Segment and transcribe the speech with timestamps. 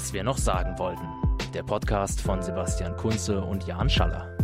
[0.00, 1.06] Was wir noch sagen wollten.
[1.52, 4.34] Der Podcast von Sebastian Kunze und Jan Schaller.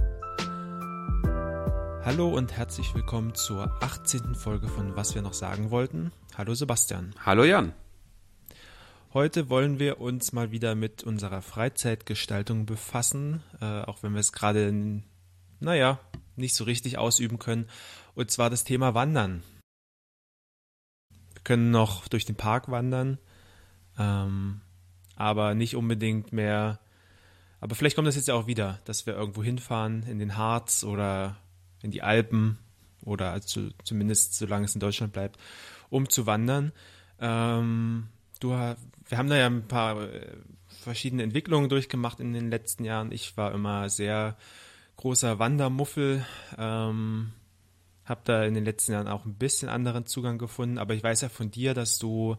[2.04, 4.34] Hallo und herzlich willkommen zur 18.
[4.34, 6.12] Folge von Was wir noch sagen wollten.
[6.36, 7.14] Hallo Sebastian.
[7.24, 7.72] Hallo Jan.
[9.14, 14.32] Heute wollen wir uns mal wieder mit unserer Freizeitgestaltung befassen, äh, auch wenn wir es
[14.32, 15.00] gerade,
[15.58, 15.98] naja,
[16.36, 17.66] nicht so richtig ausüben können.
[18.14, 19.42] Und zwar das Thema Wandern.
[21.32, 23.16] Wir können noch durch den Park wandern,
[23.98, 24.60] ähm,
[25.16, 26.78] aber nicht unbedingt mehr.
[27.60, 30.84] Aber vielleicht kommt das jetzt ja auch wieder, dass wir irgendwo hinfahren, in den Harz
[30.84, 31.36] oder
[31.82, 32.58] in die Alpen
[33.04, 35.38] oder also zumindest solange es in Deutschland bleibt,
[35.90, 36.72] um zu wandern.
[37.20, 38.08] Ähm,
[38.40, 40.36] du, wir haben da ja ein paar äh,
[40.82, 43.10] verschiedene Entwicklungen durchgemacht in den letzten Jahren.
[43.10, 44.36] Ich war immer sehr
[44.96, 46.24] großer Wandermuffel.
[46.58, 47.32] Ähm,
[48.04, 51.22] habe da in den letzten Jahren auch ein bisschen anderen Zugang gefunden, aber ich weiß
[51.22, 52.36] ja von dir, dass du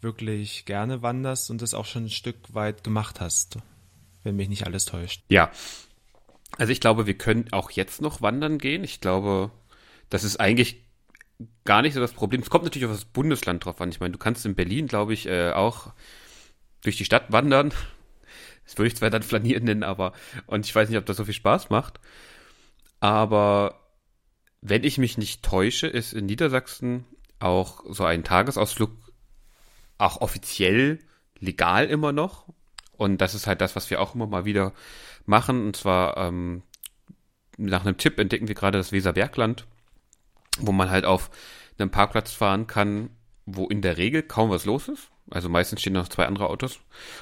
[0.00, 3.58] wirklich gerne wanderst und das auch schon ein Stück weit gemacht hast,
[4.22, 5.22] wenn mich nicht alles täuscht.
[5.28, 5.50] Ja.
[6.56, 8.84] Also ich glaube, wir können auch jetzt noch wandern gehen.
[8.84, 9.50] Ich glaube,
[10.10, 10.84] das ist eigentlich
[11.64, 12.40] gar nicht so das Problem.
[12.40, 13.88] Es kommt natürlich auf das Bundesland drauf an.
[13.88, 15.92] Ich meine, du kannst in Berlin, glaube ich, äh, auch
[16.82, 17.72] durch die Stadt wandern.
[18.64, 20.12] Das würde ich zwar dann flanieren nennen, aber
[20.46, 22.00] und ich weiß nicht, ob das so viel Spaß macht.
[23.00, 23.80] Aber
[24.62, 27.04] wenn ich mich nicht täusche, ist in Niedersachsen
[27.38, 28.90] auch so ein Tagesausflug
[29.98, 30.98] auch offiziell
[31.38, 32.46] legal immer noch.
[32.96, 34.72] Und das ist halt das, was wir auch immer mal wieder
[35.26, 35.66] machen.
[35.66, 36.62] Und zwar ähm,
[37.56, 39.66] nach einem Tipp entdecken wir gerade das Weserbergland,
[40.58, 41.30] wo man halt auf
[41.78, 43.10] einem Parkplatz fahren kann,
[43.46, 45.10] wo in der Regel kaum was los ist.
[45.30, 46.80] Also meistens stehen noch zwei andere Autos.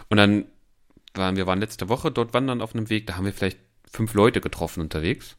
[0.09, 0.47] Und dann
[1.15, 3.59] waren wir waren letzte Woche dort wandern auf einem Weg, da haben wir vielleicht
[3.91, 5.37] fünf Leute getroffen unterwegs.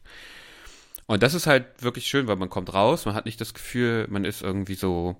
[1.06, 4.06] Und das ist halt wirklich schön, weil man kommt raus, man hat nicht das Gefühl,
[4.08, 5.16] man ist irgendwie so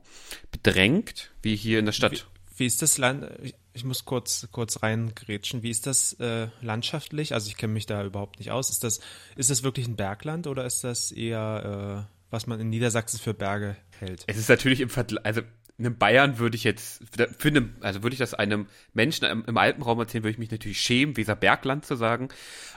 [0.50, 2.26] bedrängt, wie hier in der Stadt.
[2.56, 3.28] Wie, wie ist das Land?
[3.72, 5.62] Ich muss kurz kurz reingrätschen.
[5.62, 7.34] Wie ist das äh, landschaftlich?
[7.34, 8.70] Also ich kenne mich da überhaupt nicht aus.
[8.70, 9.00] Ist das
[9.36, 13.32] ist das wirklich ein Bergland oder ist das eher äh, was man in Niedersachsen für
[13.32, 14.24] Berge hält?
[14.26, 15.42] Es ist natürlich im Vergleich, also
[15.78, 17.02] einem Bayern würde ich jetzt,
[17.38, 20.50] für einen, also würde ich das einem Menschen im, im Alpenraum erzählen, würde ich mich
[20.50, 22.28] natürlich schämen, Weser Bergland zu sagen.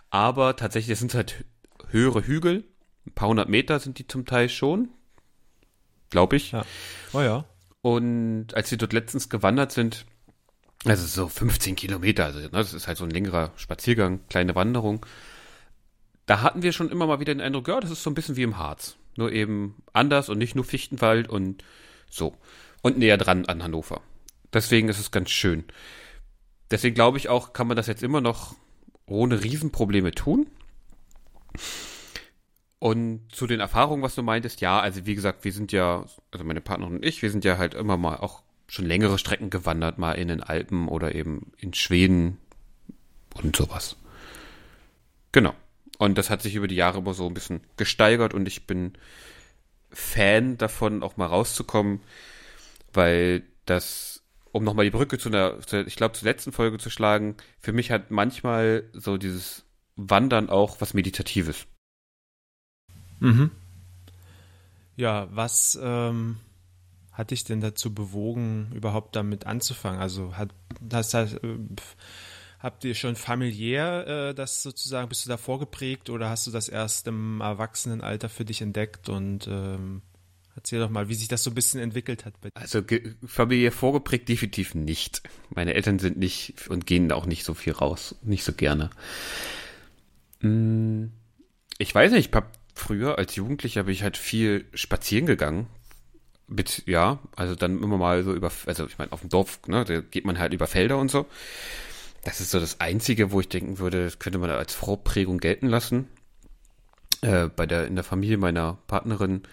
[0.09, 1.45] Aber tatsächlich, sind es halt
[1.89, 2.65] höhere Hügel.
[3.07, 4.89] Ein paar hundert Meter sind die zum Teil schon.
[6.09, 6.51] Glaube ich.
[6.51, 6.65] Ja.
[7.13, 7.45] Oh ja.
[7.81, 10.05] Und als wir dort letztens gewandert sind,
[10.85, 15.05] also so 15 Kilometer, also ne, das ist halt so ein längerer Spaziergang, kleine Wanderung.
[16.25, 18.35] Da hatten wir schon immer mal wieder den Eindruck, ja, das ist so ein bisschen
[18.35, 18.97] wie im Harz.
[19.15, 21.63] Nur eben anders und nicht nur Fichtenwald und
[22.09, 22.35] so
[22.81, 24.01] und näher dran an Hannover.
[24.53, 25.63] Deswegen ist es ganz schön.
[26.69, 28.55] Deswegen glaube ich auch, kann man das jetzt immer noch
[29.05, 30.47] ohne Riesenprobleme tun.
[32.79, 36.45] Und zu den Erfahrungen, was du meintest, ja, also wie gesagt, wir sind ja, also
[36.45, 39.97] meine Partnerin und ich, wir sind ja halt immer mal auch schon längere Strecken gewandert,
[39.97, 42.37] mal in den Alpen oder eben in Schweden
[43.33, 43.97] und sowas.
[45.31, 45.55] Genau.
[45.97, 48.93] Und das hat sich über die Jahre immer so ein bisschen gesteigert und ich bin
[49.89, 52.01] Fan davon, auch mal rauszukommen,
[52.93, 57.35] weil das, um nochmal die Brücke zu einer, ich glaube, zur letzten Folge zu schlagen,
[57.59, 61.65] für mich hat manchmal so dieses Wandern auch was Meditatives.
[63.19, 63.51] Mhm.
[64.95, 66.37] Ja, was ähm,
[67.11, 69.99] hat dich denn dazu bewogen, überhaupt damit anzufangen?
[69.99, 70.49] Also hat
[70.81, 71.57] das, das äh,
[72.59, 76.69] habt ihr schon familiär äh, das sozusagen, bist du da vorgeprägt oder hast du das
[76.69, 80.01] erst im Erwachsenenalter für dich entdeckt und ähm,
[80.57, 82.33] Erzähl doch mal, wie sich das so ein bisschen entwickelt hat.
[82.55, 82.81] Also
[83.27, 85.21] Familie vorgeprägt definitiv nicht.
[85.51, 88.89] Meine Eltern sind nicht und gehen auch nicht so viel raus, nicht so gerne.
[90.39, 91.11] Hm,
[91.77, 95.67] ich weiß nicht, ich hab früher als Jugendlicher bin ich halt viel spazieren gegangen.
[96.47, 99.83] Mit, ja, also dann immer mal so über, also ich meine, auf dem Dorf, ne,
[99.83, 101.25] da geht man halt über Felder und so.
[102.23, 105.67] Das ist so das Einzige, wo ich denken würde, das könnte man als Vorprägung gelten
[105.67, 106.07] lassen.
[107.21, 109.43] Äh, bei der, in der Familie meiner Partnerin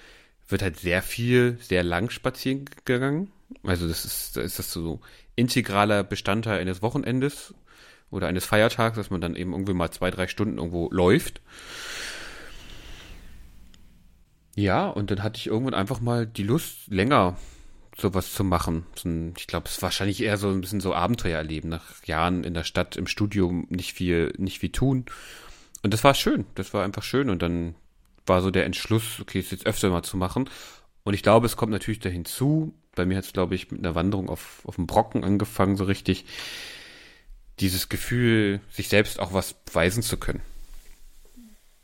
[0.49, 3.31] wird halt sehr viel, sehr lang spazieren gegangen.
[3.65, 5.01] Also das ist, da ist das so
[5.37, 7.55] integraler Bestandteil eines Wochenendes
[8.11, 11.41] oder eines Feiertags, dass man dann eben irgendwie mal zwei, drei Stunden irgendwo läuft.
[14.57, 17.37] Ja, und dann hatte ich irgendwann einfach mal die Lust, länger
[17.97, 18.87] sowas zu machen.
[19.37, 22.55] ich glaube, es ist wahrscheinlich eher so ein bisschen so Abenteuer erleben, nach Jahren in
[22.55, 25.07] der Stadt, im Studium nicht viel, nicht viel tun.
[25.83, 26.47] Und das war schön.
[26.55, 27.31] Das war einfach schön.
[27.31, 27.75] Und dann
[28.27, 30.49] war so der Entschluss, okay, es jetzt öfter mal zu machen.
[31.05, 32.75] Und ich glaube, es kommt natürlich da hinzu.
[32.95, 35.85] Bei mir hat es, glaube ich, mit einer Wanderung auf, auf dem Brocken angefangen, so
[35.85, 36.25] richtig.
[37.61, 40.41] Dieses Gefühl, sich selbst auch was beweisen zu können.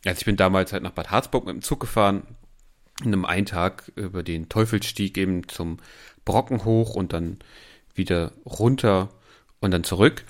[0.04, 2.22] Also ich bin damals halt nach Bad Harzburg mit dem Zug gefahren,
[3.04, 5.78] einem einen Tag über den Teufelsstieg eben zum
[6.24, 7.38] Brocken hoch und dann
[7.94, 9.10] wieder runter
[9.60, 10.24] und dann zurück.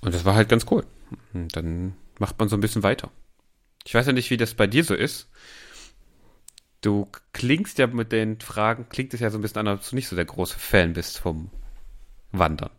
[0.00, 0.84] Und das war halt ganz cool.
[1.32, 3.10] Und dann macht man so ein bisschen weiter.
[3.84, 5.28] Ich weiß ja nicht, wie das bei dir so ist.
[6.80, 9.96] Du klingst ja mit den Fragen, klingt es ja so ein bisschen an, als du
[9.96, 11.50] nicht so der große Fan bist vom
[12.32, 12.70] Wandern.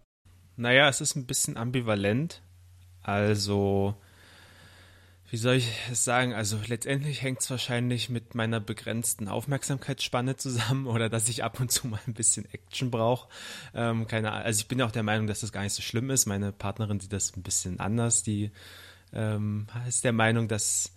[0.55, 2.41] Naja, es ist ein bisschen ambivalent.
[3.01, 3.95] Also,
[5.29, 6.33] wie soll ich es sagen?
[6.33, 11.71] Also letztendlich hängt es wahrscheinlich mit meiner begrenzten Aufmerksamkeitsspanne zusammen oder dass ich ab und
[11.71, 13.27] zu mal ein bisschen Action brauche.
[13.73, 16.27] Ähm, keine Also ich bin auch der Meinung, dass das gar nicht so schlimm ist.
[16.27, 18.23] Meine Partnerin sieht das ein bisschen anders.
[18.23, 18.51] Die
[19.11, 20.93] ähm, ist der Meinung, dass,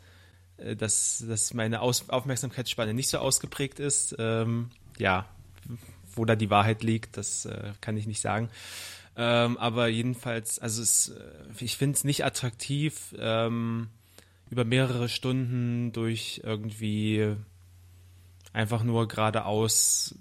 [0.58, 4.14] äh, dass, dass meine Aus Aufmerksamkeitsspanne nicht so ausgeprägt ist.
[4.18, 5.26] Ähm, ja,
[6.14, 8.48] wo da die Wahrheit liegt, das äh, kann ich nicht sagen.
[9.16, 13.14] Ähm, aber jedenfalls, also es, äh, ich finde es nicht attraktiv.
[13.18, 13.88] Ähm,
[14.50, 17.36] über mehrere Stunden durch irgendwie
[18.52, 20.16] einfach nur geradeaus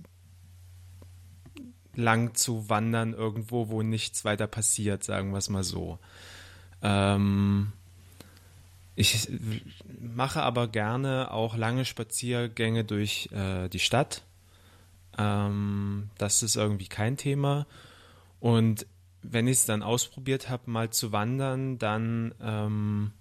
[1.95, 5.99] lang zu wandern irgendwo, wo nichts weiter passiert, sagen wir es mal so.
[6.81, 7.73] Ähm,
[8.95, 9.29] ich
[9.99, 14.23] mache aber gerne auch lange Spaziergänge durch äh, die Stadt.
[15.17, 17.65] Ähm, das ist irgendwie kein Thema.
[18.39, 18.85] Und
[19.21, 23.11] wenn ich es dann ausprobiert habe, mal zu wandern, dann ähm,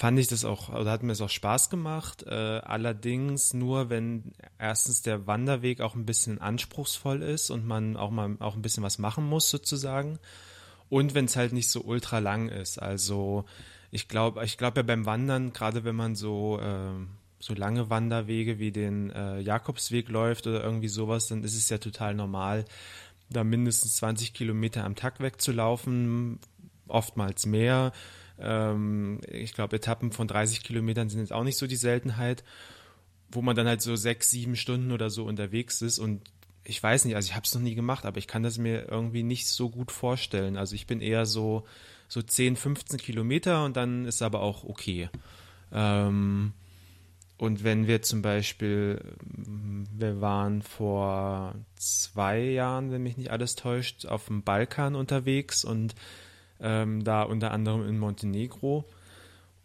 [0.00, 2.22] fand ich das auch, oder hat mir es auch Spaß gemacht.
[2.22, 8.10] Äh, allerdings nur, wenn erstens der Wanderweg auch ein bisschen anspruchsvoll ist und man auch
[8.10, 10.18] mal auch ein bisschen was machen muss sozusagen.
[10.88, 12.78] Und wenn es halt nicht so ultra lang ist.
[12.78, 13.44] Also
[13.90, 16.94] ich glaube, ich glaube ja beim Wandern, gerade wenn man so äh,
[17.38, 21.76] so lange Wanderwege wie den äh, Jakobsweg läuft oder irgendwie sowas, dann ist es ja
[21.76, 22.64] total normal,
[23.28, 26.38] da mindestens 20 Kilometer am Tag wegzulaufen,
[26.88, 27.92] oftmals mehr
[28.40, 32.44] ähm, ich glaube, Etappen von 30 Kilometern sind jetzt auch nicht so die Seltenheit,
[33.30, 36.22] wo man dann halt so sechs, sieben Stunden oder so unterwegs ist und
[36.64, 38.88] ich weiß nicht, also ich habe es noch nie gemacht, aber ich kann das mir
[38.88, 40.56] irgendwie nicht so gut vorstellen.
[40.56, 41.64] Also ich bin eher so,
[42.06, 45.08] so 10, 15 Kilometer und dann ist aber auch okay.
[45.72, 46.52] Ähm,
[47.38, 54.04] und wenn wir zum Beispiel, wir waren vor zwei Jahren, wenn mich nicht alles täuscht,
[54.04, 55.94] auf dem Balkan unterwegs und
[56.60, 58.84] ähm, da unter anderem in Montenegro.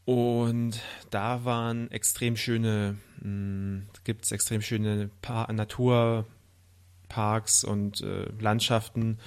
[0.05, 9.17] Und da waren extrem schöne, hm, gibt es extrem schöne pa Naturparks und äh, Landschaften.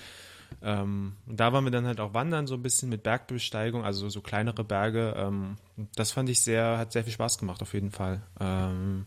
[0.62, 4.08] Ähm, und da waren wir dann halt auch wandern, so ein bisschen mit Bergbesteigung, also
[4.08, 5.14] so kleinere Berge.
[5.16, 5.56] Ähm,
[5.94, 8.22] das fand ich sehr, hat sehr viel Spaß gemacht, auf jeden Fall.
[8.40, 9.06] Ähm,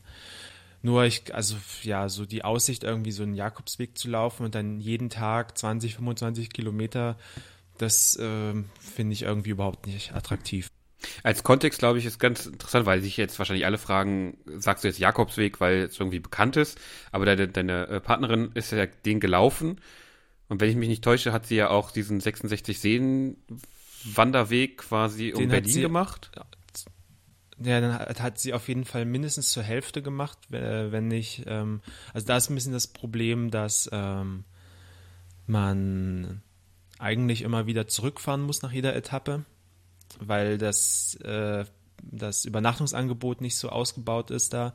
[0.81, 4.79] nur ich, also ja, so die Aussicht, irgendwie so einen Jakobsweg zu laufen und dann
[4.79, 7.17] jeden Tag 20, 25 Kilometer
[7.81, 10.69] das äh, finde ich irgendwie überhaupt nicht attraktiv.
[11.23, 14.87] Als Kontext, glaube ich, ist ganz interessant, weil sich jetzt wahrscheinlich alle fragen, sagst du
[14.87, 16.79] jetzt Jakobsweg, weil es irgendwie bekannt ist,
[17.11, 19.81] aber deine, deine äh, Partnerin ist ja den gelaufen
[20.51, 23.37] und wenn ich mich nicht täusche, hat sie ja auch diesen 66 Seen
[24.03, 26.29] Wanderweg quasi um den Berlin sie, gemacht.
[27.63, 31.79] Ja, dann hat, hat, sie auf jeden Fall mindestens zur Hälfte gemacht, wenn nicht, ähm,
[32.13, 34.43] also da ist ein bisschen das Problem, dass ähm,
[35.47, 36.41] man
[37.01, 39.43] eigentlich immer wieder zurückfahren muss nach jeder Etappe,
[40.19, 41.65] weil das, äh,
[42.03, 44.73] das Übernachtungsangebot nicht so ausgebaut ist da,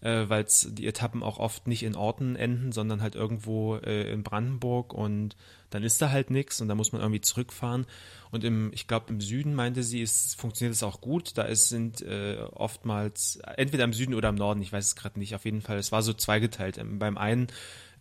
[0.00, 4.22] äh, weil die Etappen auch oft nicht in Orten enden, sondern halt irgendwo äh, in
[4.22, 5.36] Brandenburg und
[5.70, 7.86] dann ist da halt nichts und da muss man irgendwie zurückfahren.
[8.30, 11.38] Und im, ich glaube, im Süden meinte sie, es funktioniert es auch gut.
[11.38, 15.18] Da ist, sind äh, oftmals entweder im Süden oder im Norden, ich weiß es gerade
[15.18, 15.34] nicht.
[15.34, 16.80] Auf jeden Fall, es war so zweigeteilt.
[16.98, 17.48] Beim einen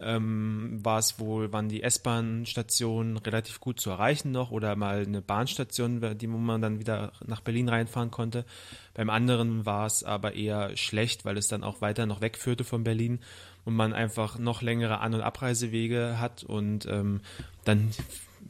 [0.01, 5.21] ähm, war es wohl, waren die S-Bahn-Stationen relativ gut zu erreichen noch oder mal eine
[5.21, 8.45] Bahnstation, die wo man dann wieder nach Berlin reinfahren konnte.
[8.93, 12.83] Beim anderen war es aber eher schlecht, weil es dann auch weiter noch wegführte von
[12.83, 13.19] Berlin
[13.65, 17.21] und man einfach noch längere An- und Abreisewege hat und ähm,
[17.63, 17.91] dann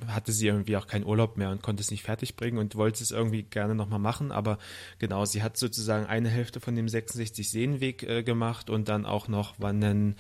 [0.08, 3.12] hatte sie irgendwie auch keinen Urlaub mehr und konnte es nicht fertigbringen und wollte es
[3.12, 4.32] irgendwie gerne nochmal machen.
[4.32, 4.58] Aber
[5.00, 9.28] genau, sie hat sozusagen eine Hälfte von dem 66 Seenweg äh, gemacht und dann auch
[9.28, 10.16] noch Wandern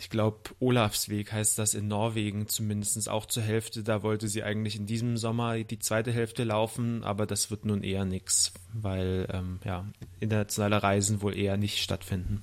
[0.00, 3.82] ich glaube, Olafsweg heißt das in Norwegen zumindest auch zur Hälfte.
[3.82, 7.82] Da wollte sie eigentlich in diesem Sommer die zweite Hälfte laufen, aber das wird nun
[7.82, 9.86] eher nichts, weil ähm, ja,
[10.20, 12.42] internationale Reisen wohl eher nicht stattfinden.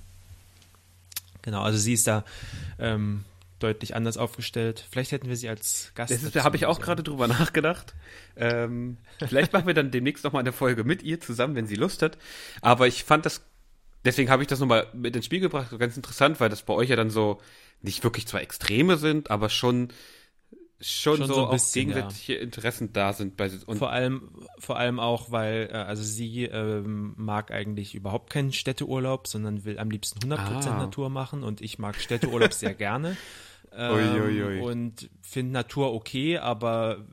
[1.44, 2.26] Genau, also sie ist da
[2.78, 3.24] ähm,
[3.60, 4.86] deutlich anders aufgestellt.
[4.92, 6.12] Vielleicht hätten wir sie als Gast.
[6.12, 7.96] Das ist, da habe ich auch gerade drüber nachgedacht.
[8.36, 12.02] Ähm, vielleicht machen wir dann demnächst nochmal eine Folge mit ihr zusammen, wenn sie Lust
[12.02, 12.18] hat.
[12.62, 13.46] Aber ich fand das
[14.06, 16.90] deswegen habe ich das nochmal mit ins Spiel gebracht, ganz interessant, weil das bei euch
[16.90, 17.42] ja dann so
[17.82, 19.90] nicht wirklich zwar Extreme sind, aber schon
[20.82, 22.40] schon, schon so, so bisschen, auch gegenseitige ja.
[22.42, 27.14] Interessen da sind bei und vor allem vor allem auch weil äh, also sie ähm,
[27.16, 30.78] mag eigentlich überhaupt keinen Städteurlaub sondern will am liebsten 100% ah.
[30.78, 33.16] Natur machen und ich mag Städteurlaub sehr gerne
[33.72, 34.60] ähm, ui, ui, ui.
[34.60, 37.06] und finde Natur okay aber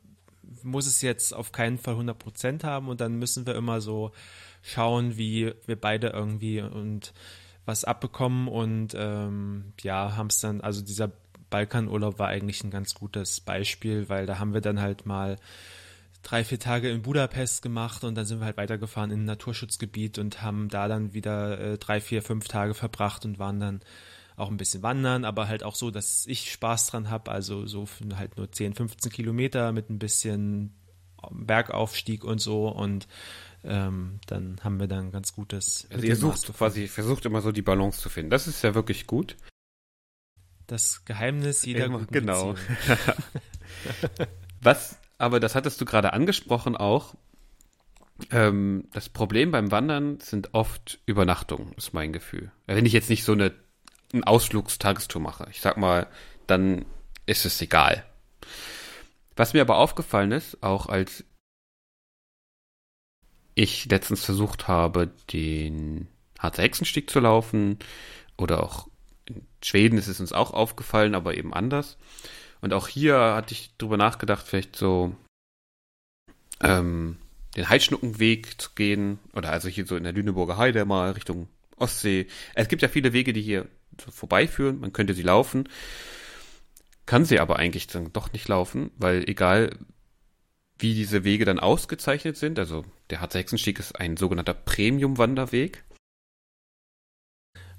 [0.65, 4.11] muss es jetzt auf keinen Fall 100 Prozent haben und dann müssen wir immer so
[4.62, 7.12] schauen, wie wir beide irgendwie und
[7.64, 8.49] was abbekommen.
[8.49, 11.11] Und ähm, ja, haben es dann, also dieser
[11.50, 15.37] Balkanurlaub war eigentlich ein ganz gutes Beispiel, weil da haben wir dann halt mal
[16.23, 20.19] drei, vier Tage in Budapest gemacht und dann sind wir halt weitergefahren in ein Naturschutzgebiet
[20.19, 23.81] und haben da dann wieder äh, drei, vier, fünf Tage verbracht und waren dann
[24.37, 27.87] auch ein bisschen wandern, aber halt auch so, dass ich Spaß dran habe, also so
[28.16, 30.73] halt nur 10, 15 Kilometer mit ein bisschen
[31.31, 32.69] Bergaufstieg und so.
[32.69, 33.07] Und
[33.64, 35.87] ähm, dann haben wir dann ganz gutes.
[35.90, 38.31] Also ihr sucht quasi, versucht immer so die Balance zu finden.
[38.31, 39.37] Das ist ja wirklich gut.
[40.66, 42.54] Das Geheimnis jeder immer, guten Genau.
[44.62, 47.14] Was, aber das hattest du gerade angesprochen auch.
[48.31, 52.52] Ähm, das Problem beim Wandern sind oft Übernachtungen, ist mein Gefühl.
[52.66, 53.52] Wenn ich jetzt nicht so eine,
[54.12, 56.07] eine Ausflugstagestour mache, ich sag mal,
[56.47, 56.85] dann
[57.26, 58.04] ist es egal.
[59.37, 61.25] Was mir aber aufgefallen ist, auch als
[63.54, 67.78] ich letztens versucht habe, den Harzer Hexenstieg zu laufen
[68.37, 68.88] oder auch
[69.26, 71.97] in Schweden ist es uns auch aufgefallen, aber eben anders.
[72.61, 75.14] Und auch hier hatte ich drüber nachgedacht, vielleicht so
[76.61, 77.18] ähm,
[77.56, 82.26] den Heidschnuckenweg zu gehen oder also hier so in der Lüneburger Heide mal Richtung Ostsee.
[82.54, 83.66] Es gibt ja viele Wege, die hier
[83.99, 84.80] vorbeiführen.
[84.80, 85.68] Man könnte sie laufen,
[87.04, 89.76] kann sie aber eigentlich dann doch nicht laufen, weil egal
[90.83, 92.59] wie diese Wege dann ausgezeichnet sind.
[92.59, 95.85] Also der Harzer Hexenstieg ist ein sogenannter Premium-Wanderweg.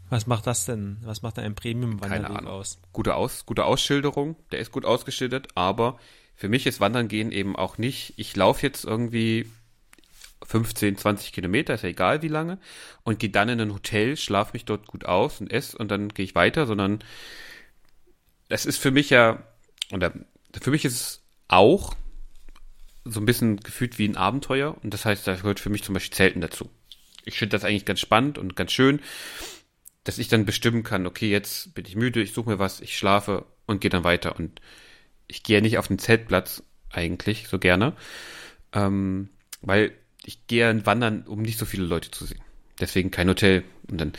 [0.09, 0.97] Was macht das denn?
[1.03, 2.79] Was macht denn ein Premium-Wanderweg aus?
[2.93, 3.45] Gute, aus?
[3.45, 5.99] gute Ausschilderung, der ist gut ausgeschildert, aber
[6.35, 9.49] für mich ist Wandern gehen eben auch nicht, ich laufe jetzt irgendwie
[10.45, 12.57] 15, 20 Kilometer, ist ja egal wie lange,
[13.03, 16.09] und gehe dann in ein Hotel, schlafe mich dort gut aus und esse und dann
[16.09, 16.99] gehe ich weiter, sondern
[18.49, 19.43] das ist für mich ja,
[19.91, 20.13] oder
[20.61, 21.95] für mich ist es auch
[23.05, 24.77] so ein bisschen gefühlt wie ein Abenteuer.
[24.83, 26.69] Und das heißt, da gehört für mich zum Beispiel Zelten dazu.
[27.25, 28.99] Ich finde das eigentlich ganz spannend und ganz schön,
[30.03, 32.97] dass ich dann bestimmen kann, okay, jetzt bin ich müde, ich suche mir was, ich
[32.97, 34.35] schlafe und gehe dann weiter.
[34.37, 34.61] Und
[35.27, 37.93] ich gehe ja nicht auf den Zeltplatz eigentlich so gerne,
[38.73, 39.29] ähm,
[39.61, 39.93] weil
[40.25, 42.41] ich gehe wandern, um nicht so viele Leute zu sehen.
[42.79, 44.13] Deswegen kein Hotel und dann.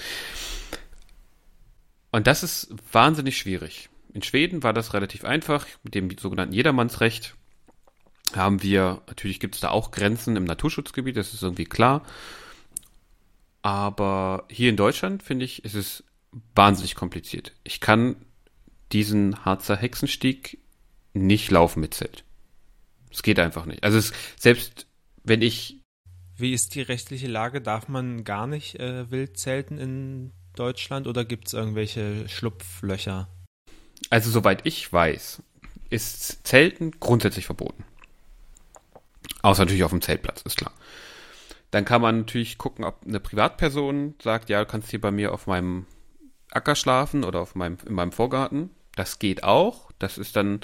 [2.11, 3.88] Und das ist wahnsinnig schwierig.
[4.12, 7.35] In Schweden war das relativ einfach mit dem sogenannten Jedermannsrecht
[8.37, 12.05] haben wir, natürlich gibt es da auch Grenzen im Naturschutzgebiet, das ist irgendwie klar.
[13.62, 16.05] Aber hier in Deutschland, finde ich, ist es
[16.55, 17.53] wahnsinnig kompliziert.
[17.64, 18.17] Ich kann
[18.93, 20.59] diesen Harzer Hexenstieg
[21.14, 22.25] nicht laufen mit Zelt.
[23.11, 23.85] Es geht einfach nicht.
[23.85, 24.87] Also es, selbst
[25.23, 25.81] wenn ich.
[26.37, 27.61] Wie ist die rechtliche Lage?
[27.61, 33.29] Darf man gar nicht äh, wild zelten in Deutschland oder gibt es irgendwelche Schlupflöcher?
[34.11, 35.43] Also soweit ich weiß,
[35.91, 37.85] ist Zelten grundsätzlich verboten.
[39.43, 40.73] Außer natürlich auf dem Zeltplatz, ist klar.
[41.71, 45.33] Dann kann man natürlich gucken, ob eine Privatperson sagt, ja, du kannst hier bei mir
[45.33, 45.87] auf meinem
[46.50, 48.71] Acker schlafen oder auf meinem, in meinem Vorgarten.
[48.95, 49.90] Das geht auch.
[49.99, 50.61] Das ist dann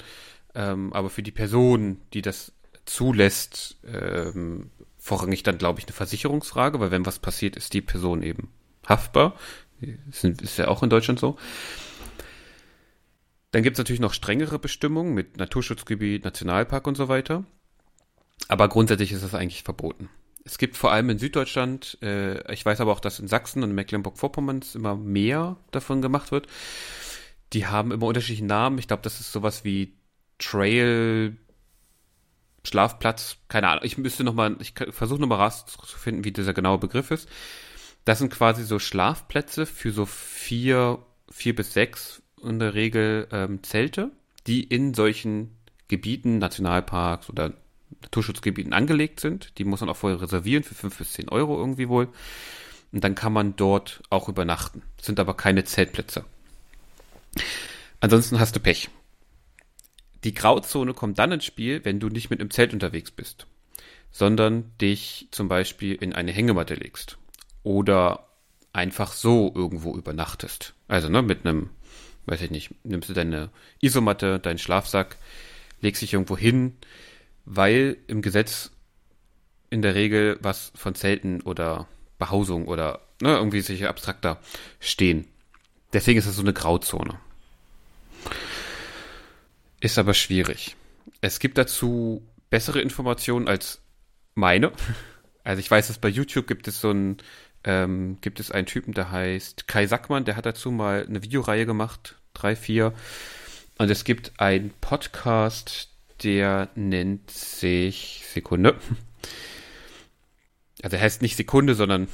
[0.55, 2.53] ähm, aber für die Person, die das
[2.85, 8.23] zulässt, ähm, vorrangig dann, glaube ich, eine Versicherungsfrage, weil wenn was passiert, ist die Person
[8.23, 8.49] eben
[8.87, 9.35] haftbar.
[10.09, 11.37] Ist, ist ja auch in Deutschland so.
[13.51, 17.43] Dann gibt es natürlich noch strengere Bestimmungen mit Naturschutzgebiet, Nationalpark und so weiter.
[18.47, 20.09] Aber grundsätzlich ist das eigentlich verboten.
[20.43, 23.73] Es gibt vor allem in Süddeutschland, äh, ich weiß aber auch, dass in Sachsen und
[23.73, 26.47] Mecklenburg-Vorpommern immer mehr davon gemacht wird.
[27.53, 28.77] Die haben immer unterschiedliche Namen.
[28.79, 29.93] Ich glaube, das ist sowas wie
[30.39, 31.37] Trail,
[32.63, 33.83] Schlafplatz, keine Ahnung.
[33.83, 37.29] Ich müsste noch mal, ich versuche noch mal rauszufinden, wie dieser genaue Begriff ist.
[38.05, 43.61] Das sind quasi so Schlafplätze für so vier, vier bis sechs in der Regel ähm,
[43.63, 44.11] Zelte,
[44.47, 45.57] die in solchen
[45.87, 47.53] Gebieten, Nationalparks oder
[48.01, 49.57] Naturschutzgebieten angelegt sind.
[49.57, 52.09] Die muss man auch vorher reservieren für 5 bis 10 Euro irgendwie wohl.
[52.91, 54.81] Und dann kann man dort auch übernachten.
[55.01, 56.25] Sind aber keine Zeltplätze.
[57.99, 58.89] Ansonsten hast du Pech.
[60.23, 63.47] Die Grauzone kommt dann ins Spiel, wenn du nicht mit einem Zelt unterwegs bist,
[64.11, 67.17] sondern dich zum Beispiel in eine Hängematte legst
[67.63, 68.27] oder
[68.73, 70.73] einfach so irgendwo übernachtest.
[70.87, 71.69] Also ne, mit einem,
[72.25, 75.17] weiß ich nicht, nimmst du deine Isomatte, deinen Schlafsack,
[75.81, 76.77] legst dich irgendwo hin,
[77.53, 78.71] weil im Gesetz
[79.69, 84.39] in der Regel was von Zelten oder Behausung oder ne, irgendwie solche abstrakter
[84.79, 85.27] stehen.
[85.91, 87.19] Deswegen ist es so eine Grauzone.
[89.81, 90.77] Ist aber schwierig.
[91.19, 93.81] Es gibt dazu bessere Informationen als
[94.35, 94.71] meine.
[95.43, 97.17] Also ich weiß, dass bei YouTube gibt es so ein,
[97.63, 101.65] ähm, gibt es einen Typen, der heißt Kai Sackmann, der hat dazu mal eine Videoreihe
[101.65, 102.93] gemacht, drei, vier.
[103.79, 105.90] Und es gibt einen Podcast,
[106.23, 108.77] der nennt sich Sekunde.
[110.83, 112.07] Also er heißt nicht Sekunde, sondern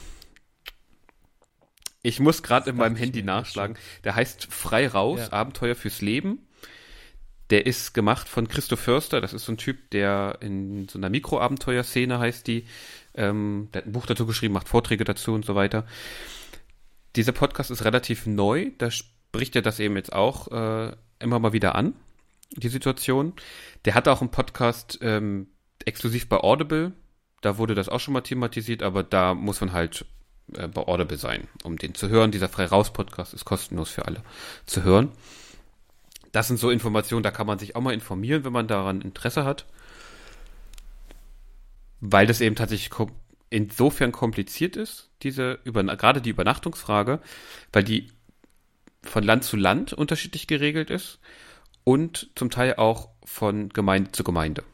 [2.03, 3.77] ich muss gerade in meinem Handy nachschlagen.
[4.03, 5.33] Der heißt Frei raus, ja.
[5.33, 6.47] Abenteuer fürs Leben.
[7.49, 9.21] Der ist gemacht von Christoph Förster.
[9.21, 12.65] Das ist so ein Typ, der in so einer Mikroabenteuerszene heißt die.
[13.13, 15.85] Ähm, der hat ein Buch dazu geschrieben, macht Vorträge dazu und so weiter.
[17.15, 18.71] Dieser Podcast ist relativ neu.
[18.77, 21.93] Da spricht er das eben jetzt auch äh, immer mal wieder an,
[22.51, 23.33] die Situation.
[23.85, 25.47] Der hat auch einen Podcast ähm,
[25.85, 26.93] exklusiv bei Audible.
[27.41, 30.05] Da wurde das auch schon mal thematisiert, aber da muss man halt
[30.53, 32.31] äh, bei Audible sein, um den zu hören.
[32.31, 34.23] Dieser Frei-Raus-Podcast ist kostenlos für alle
[34.65, 35.11] zu hören.
[36.31, 39.45] Das sind so Informationen, da kann man sich auch mal informieren, wenn man daran Interesse
[39.45, 39.65] hat.
[41.99, 42.91] Weil das eben tatsächlich
[43.49, 47.21] insofern kompliziert ist, diese über, gerade die Übernachtungsfrage,
[47.71, 48.11] weil die
[49.03, 51.19] von Land zu Land unterschiedlich geregelt ist
[51.87, 54.65] und zum Teil auch von Gemeinde zu Gemeinde.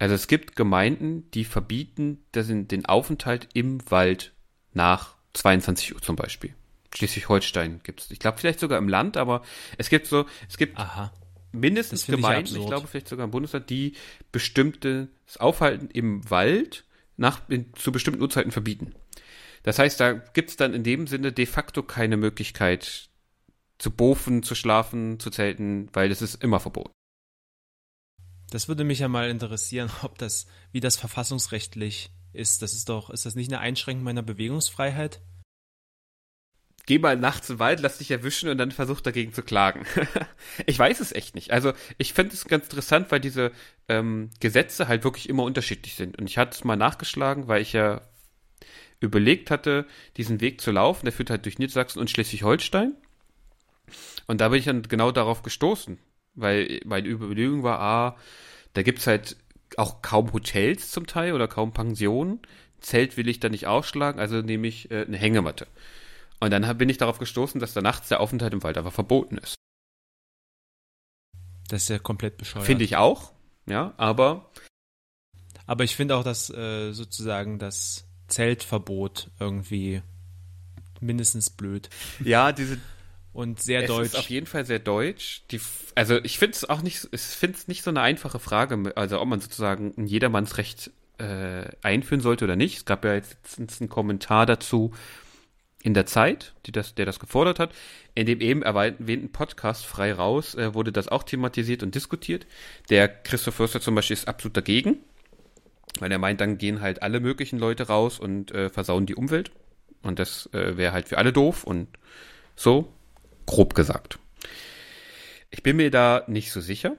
[0.00, 4.32] Also es gibt Gemeinden, die verbieten den Aufenthalt im Wald
[4.72, 6.52] nach 22 Uhr zum Beispiel.
[6.92, 8.10] Schleswig-Holstein gibt es.
[8.10, 9.42] Ich glaube vielleicht sogar im Land, aber
[9.78, 11.12] es gibt so, es gibt Aha.
[11.52, 13.92] mindestens Gemeinden, ich, ich, glaube vielleicht sogar im Bundesland, die
[14.32, 15.06] bestimmtes
[15.38, 18.96] Aufhalten im Wald nach, in, zu bestimmten Uhrzeiten verbieten.
[19.62, 23.10] Das heißt, da gibt es dann in dem Sinne de facto keine Möglichkeit
[23.78, 26.92] zu bofen, zu schlafen, zu zelten, weil es ist immer verboten.
[28.50, 32.62] Das würde mich ja mal interessieren, ob das, wie das verfassungsrechtlich ist.
[32.62, 35.20] Das ist doch, ist das nicht eine Einschränkung meiner Bewegungsfreiheit?
[36.88, 39.84] Geh mal nachts im Wald, lass dich erwischen und dann versuch dagegen zu klagen.
[40.66, 41.50] ich weiß es echt nicht.
[41.50, 43.50] Also ich finde es ganz interessant, weil diese
[43.88, 46.16] ähm, Gesetze halt wirklich immer unterschiedlich sind.
[46.16, 48.02] Und ich hatte es mal nachgeschlagen, weil ich ja
[49.00, 49.84] überlegt hatte,
[50.16, 51.06] diesen Weg zu laufen.
[51.06, 52.94] Der führt halt durch Niedersachsen und Schleswig-Holstein.
[54.26, 55.98] Und da bin ich dann genau darauf gestoßen,
[56.34, 58.16] weil meine Überlegung war, ah,
[58.74, 59.36] da gibt's halt
[59.76, 62.40] auch kaum Hotels zum Teil oder kaum Pensionen.
[62.80, 65.66] Zelt will ich da nicht ausschlagen, also nehme ich äh, eine Hängematte.
[66.40, 69.38] Und dann bin ich darauf gestoßen, dass da nachts der Aufenthalt im Wald aber verboten
[69.38, 69.56] ist.
[71.68, 72.66] Das ist ja komplett bescheuert.
[72.66, 73.32] Finde ich auch,
[73.66, 74.50] ja, aber.
[75.66, 80.02] Aber ich finde auch, dass äh, sozusagen das Zeltverbot irgendwie
[81.00, 81.88] mindestens blöd.
[82.20, 82.78] Ja, diese
[83.36, 84.06] und sehr es deutsch.
[84.06, 85.42] Ist auf jeden Fall sehr deutsch.
[85.50, 85.60] Die,
[85.94, 89.20] also ich finde es auch nicht, ich finde es nicht so eine einfache Frage, also
[89.20, 92.78] ob man sozusagen ein Jedermannsrecht äh, einführen sollte oder nicht.
[92.78, 94.92] Es gab ja jetzt einen Kommentar dazu
[95.82, 97.74] in der Zeit, die das, der das gefordert hat.
[98.14, 102.46] In dem eben erwähnten Podcast frei raus äh, wurde das auch thematisiert und diskutiert.
[102.88, 104.98] Der Christoph Förster zum Beispiel ist absolut dagegen,
[106.00, 109.50] weil er meint, dann gehen halt alle möglichen Leute raus und äh, versauen die Umwelt.
[110.02, 111.88] Und das äh, wäre halt für alle doof und
[112.54, 112.92] so
[113.46, 114.18] grob gesagt.
[115.50, 116.96] Ich bin mir da nicht so sicher,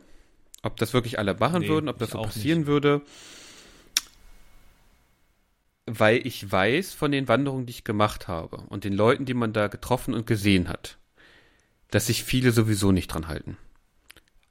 [0.64, 2.68] ob das wirklich alle machen nee, würden, ob das so passieren nicht.
[2.68, 3.02] würde.
[5.86, 9.54] Weil ich weiß von den Wanderungen, die ich gemacht habe und den Leuten, die man
[9.54, 10.98] da getroffen und gesehen hat,
[11.92, 13.58] dass sich viele sowieso nicht dran halten.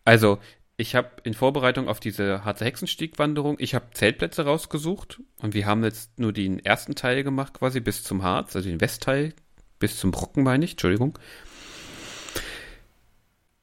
[0.04, 0.38] Also,
[0.78, 5.82] ich habe in Vorbereitung auf diese Harzer Hexenstieg-Wanderung, ich habe Zeltplätze rausgesucht und wir haben
[5.84, 9.34] jetzt nur den ersten Teil gemacht, quasi bis zum Harz, also den Westteil,
[9.78, 11.18] bis zum Brocken meine ich, Entschuldigung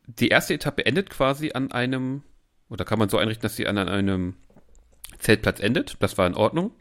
[0.07, 2.23] die erste Etappe endet quasi an einem,
[2.69, 4.35] oder kann man so einrichten, dass sie an einem
[5.19, 5.97] Zeltplatz endet.
[5.99, 6.71] Das war in Ordnung.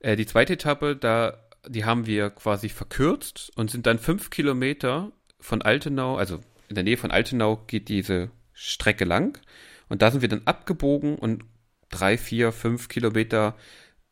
[0.00, 5.12] Äh, die zweite Etappe, da, die haben wir quasi verkürzt und sind dann fünf Kilometer
[5.38, 9.40] von Altenau, also in der Nähe von Altenau geht diese Strecke lang.
[9.88, 11.44] Und da sind wir dann abgebogen und
[11.90, 13.56] drei, vier, fünf Kilometer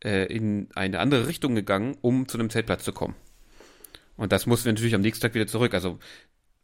[0.03, 3.15] äh, in eine andere Richtung gegangen, um zu einem Zeltplatz zu kommen.
[4.17, 5.75] Und das mussten wir natürlich am nächsten Tag wieder zurück.
[5.75, 6.01] Also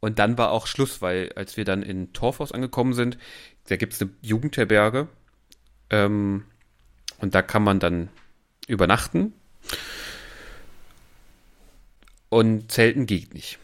[0.05, 3.17] und dann war auch Schluss, weil als wir dann in Torfhaus angekommen sind,
[3.69, 5.07] da gibt es eine Jugendherberge.
[5.89, 6.45] Ähm,
[7.17, 8.09] und da kann man dann
[8.67, 9.33] übernachten.
[12.29, 13.57] Und Zelten geht nicht.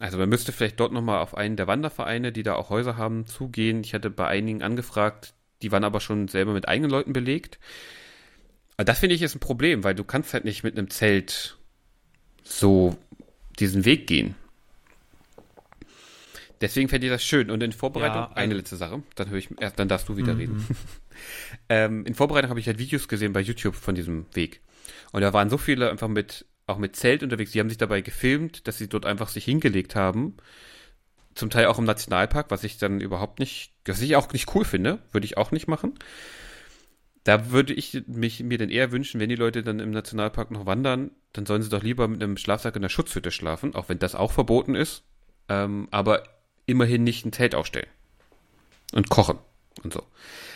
[0.00, 3.28] Also man müsste vielleicht dort nochmal auf einen der Wandervereine, die da auch Häuser haben,
[3.28, 3.84] zugehen.
[3.84, 7.60] Ich hatte bei einigen angefragt, die waren aber schon selber mit eigenen Leuten belegt.
[8.76, 11.58] Aber das finde ich ist ein Problem, weil du kannst halt nicht mit einem Zelt
[12.42, 12.98] so
[13.60, 14.34] diesen Weg gehen.
[16.60, 17.50] Deswegen fände ich das schön.
[17.50, 20.16] Und in Vorbereitung, ja, also eine letzte Sache, dann höre ich, erst dann darfst du
[20.16, 20.40] wieder mhm.
[20.40, 20.66] reden.
[21.68, 24.60] ähm, in Vorbereitung habe ich halt Videos gesehen bei YouTube von diesem Weg.
[25.12, 28.00] Und da waren so viele einfach mit, auch mit Zelt unterwegs, die haben sich dabei
[28.00, 30.36] gefilmt, dass sie dort einfach sich hingelegt haben.
[31.34, 34.64] Zum Teil auch im Nationalpark, was ich dann überhaupt nicht, was ich auch nicht cool
[34.64, 35.94] finde, würde ich auch nicht machen.
[37.24, 40.64] Da würde ich mich, mir dann eher wünschen, wenn die Leute dann im Nationalpark noch
[40.64, 43.98] wandern, dann sollen sie doch lieber mit einem Schlafsack in der Schutzhütte schlafen, auch wenn
[43.98, 45.02] das auch verboten ist.
[45.48, 46.22] Ähm, aber
[46.66, 47.88] immerhin nicht ein Zelt aufstellen.
[48.92, 49.38] Und kochen.
[49.82, 50.02] und so.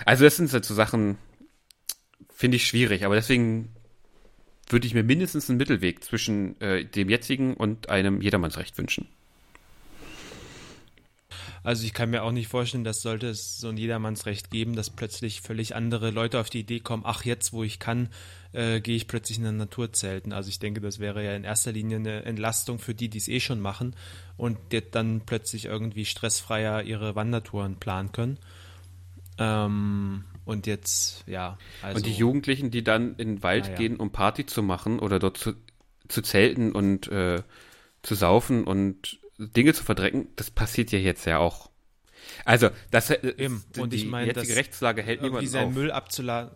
[0.05, 1.19] Also das sind halt so Sachen,
[2.33, 3.75] finde ich schwierig, aber deswegen
[4.69, 9.09] würde ich mir mindestens einen Mittelweg zwischen äh, dem jetzigen und einem Jedermannsrecht wünschen.
[11.63, 14.89] Also ich kann mir auch nicht vorstellen, dass sollte es so ein Jedermannsrecht geben, dass
[14.89, 18.09] plötzlich völlig andere Leute auf die Idee kommen, ach jetzt, wo ich kann,
[18.53, 20.33] äh, gehe ich plötzlich in der Natur zelten.
[20.33, 23.29] Also ich denke, das wäre ja in erster Linie eine Entlastung für die, die es
[23.29, 23.95] eh schon machen
[24.37, 28.39] und die dann plötzlich irgendwie stressfreier ihre Wandertouren planen können.
[29.39, 31.59] Ähm, und jetzt, ja.
[31.83, 33.75] Also, und die Jugendlichen, die dann in den Wald ja.
[33.75, 35.53] gehen, um Party zu machen oder dort zu,
[36.09, 37.43] zu zelten und äh,
[38.03, 41.71] zu saufen und Dinge zu verdrecken, das passiert ja jetzt ja auch.
[42.45, 43.65] Also, das äh, Eben.
[43.79, 45.75] Und die ich meine, jetzige Rechtslage hält niemand seinen auf.
[45.75, 46.55] Müll abzuladen.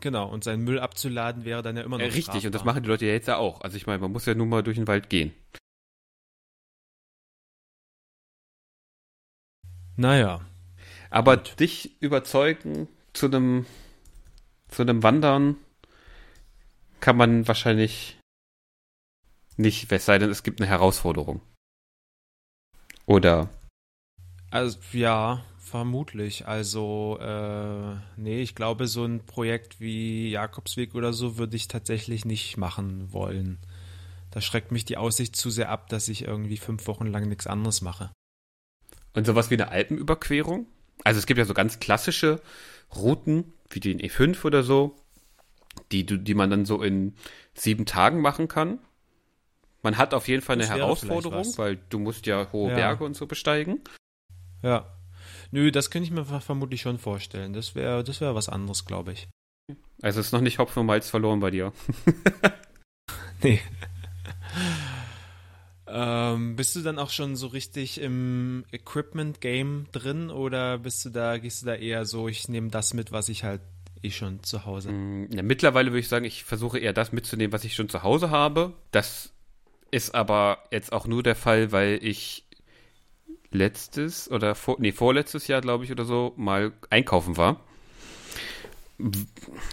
[0.00, 2.04] Genau, und seinen Müll abzuladen wäre dann ja immer noch.
[2.04, 2.46] Äh, richtig, strafbar.
[2.46, 3.62] und das machen die Leute ja jetzt ja auch.
[3.62, 5.32] Also ich meine, man muss ja nun mal durch den Wald gehen.
[9.96, 10.40] Naja.
[11.10, 11.58] Aber gut.
[11.60, 13.66] dich überzeugen zu einem
[14.68, 15.56] zu einem Wandern
[17.00, 18.18] kann man wahrscheinlich
[19.56, 21.40] nicht, es sei denn, es gibt eine Herausforderung.
[23.06, 23.48] Oder?
[24.50, 26.46] Also, ja, vermutlich.
[26.46, 32.24] Also, äh, nee, ich glaube, so ein Projekt wie Jakobsweg oder so würde ich tatsächlich
[32.24, 33.58] nicht machen wollen.
[34.30, 37.46] Da schreckt mich die Aussicht zu sehr ab, dass ich irgendwie fünf Wochen lang nichts
[37.46, 38.10] anderes mache.
[39.12, 40.66] Und sowas wie eine Alpenüberquerung?
[41.04, 42.40] Also es gibt ja so ganz klassische
[42.94, 44.96] Routen, wie den E5 oder so,
[45.92, 47.14] die, die man dann so in
[47.54, 48.78] sieben Tagen machen kann.
[49.84, 52.76] Man hat auf jeden Fall eine Herausforderung, weil du musst ja hohe ja.
[52.76, 53.82] Berge und so besteigen.
[54.62, 54.96] Ja.
[55.50, 57.52] Nö, das könnte ich mir vermutlich schon vorstellen.
[57.52, 59.28] Das wäre das wär was anderes, glaube ich.
[60.00, 61.74] Also ist noch nicht Hopfen und Malz verloren bei dir.
[63.42, 63.60] nee.
[65.86, 71.36] ähm, bist du dann auch schon so richtig im Equipment-Game drin oder bist du da,
[71.36, 73.60] gehst du da eher so, ich nehme das mit, was ich halt
[74.02, 74.92] eh schon zu Hause?
[74.92, 78.02] Mm, ja, mittlerweile würde ich sagen, ich versuche eher das mitzunehmen, was ich schon zu
[78.02, 78.72] Hause habe.
[78.92, 79.33] Das
[79.94, 82.44] ist aber jetzt auch nur der Fall, weil ich
[83.52, 87.60] letztes oder vor, nee, vorletztes Jahr, glaube ich, oder so, mal einkaufen war.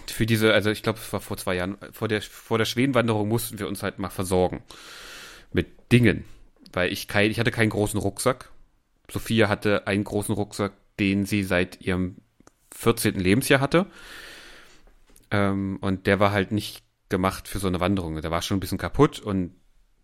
[0.06, 3.28] Für diese, also ich glaube, es war vor zwei Jahren, vor der, vor der Schwedenwanderung
[3.28, 4.62] mussten wir uns halt mal versorgen.
[5.52, 6.24] Mit Dingen.
[6.72, 8.52] Weil ich kein, ich hatte keinen großen Rucksack.
[9.10, 12.18] Sophia hatte einen großen Rucksack, den sie seit ihrem
[12.70, 13.18] 14.
[13.18, 13.86] Lebensjahr hatte.
[15.32, 18.20] Ähm, und der war halt nicht gemacht für so eine Wanderung.
[18.22, 19.56] Der war schon ein bisschen kaputt und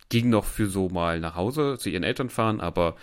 [0.08, 2.96] ging noch für so mal nach Hause zu ihren Eltern fahren, aber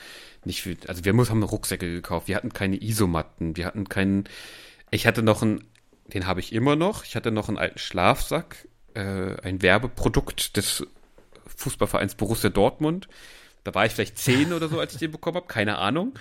[0.44, 4.26] nicht für, also wir haben Rucksäcke gekauft, wir hatten keine Isomatten, wir hatten keinen,
[4.92, 5.64] ich hatte noch einen,
[6.08, 10.86] den habe ich immer noch, ich hatte noch einen alten Schlafsack, äh, ein Werbeprodukt des
[11.58, 13.08] Fußballvereins Borussia Dortmund.
[13.64, 16.14] Da war ich vielleicht zehn oder so, als ich den bekommen habe, keine Ahnung.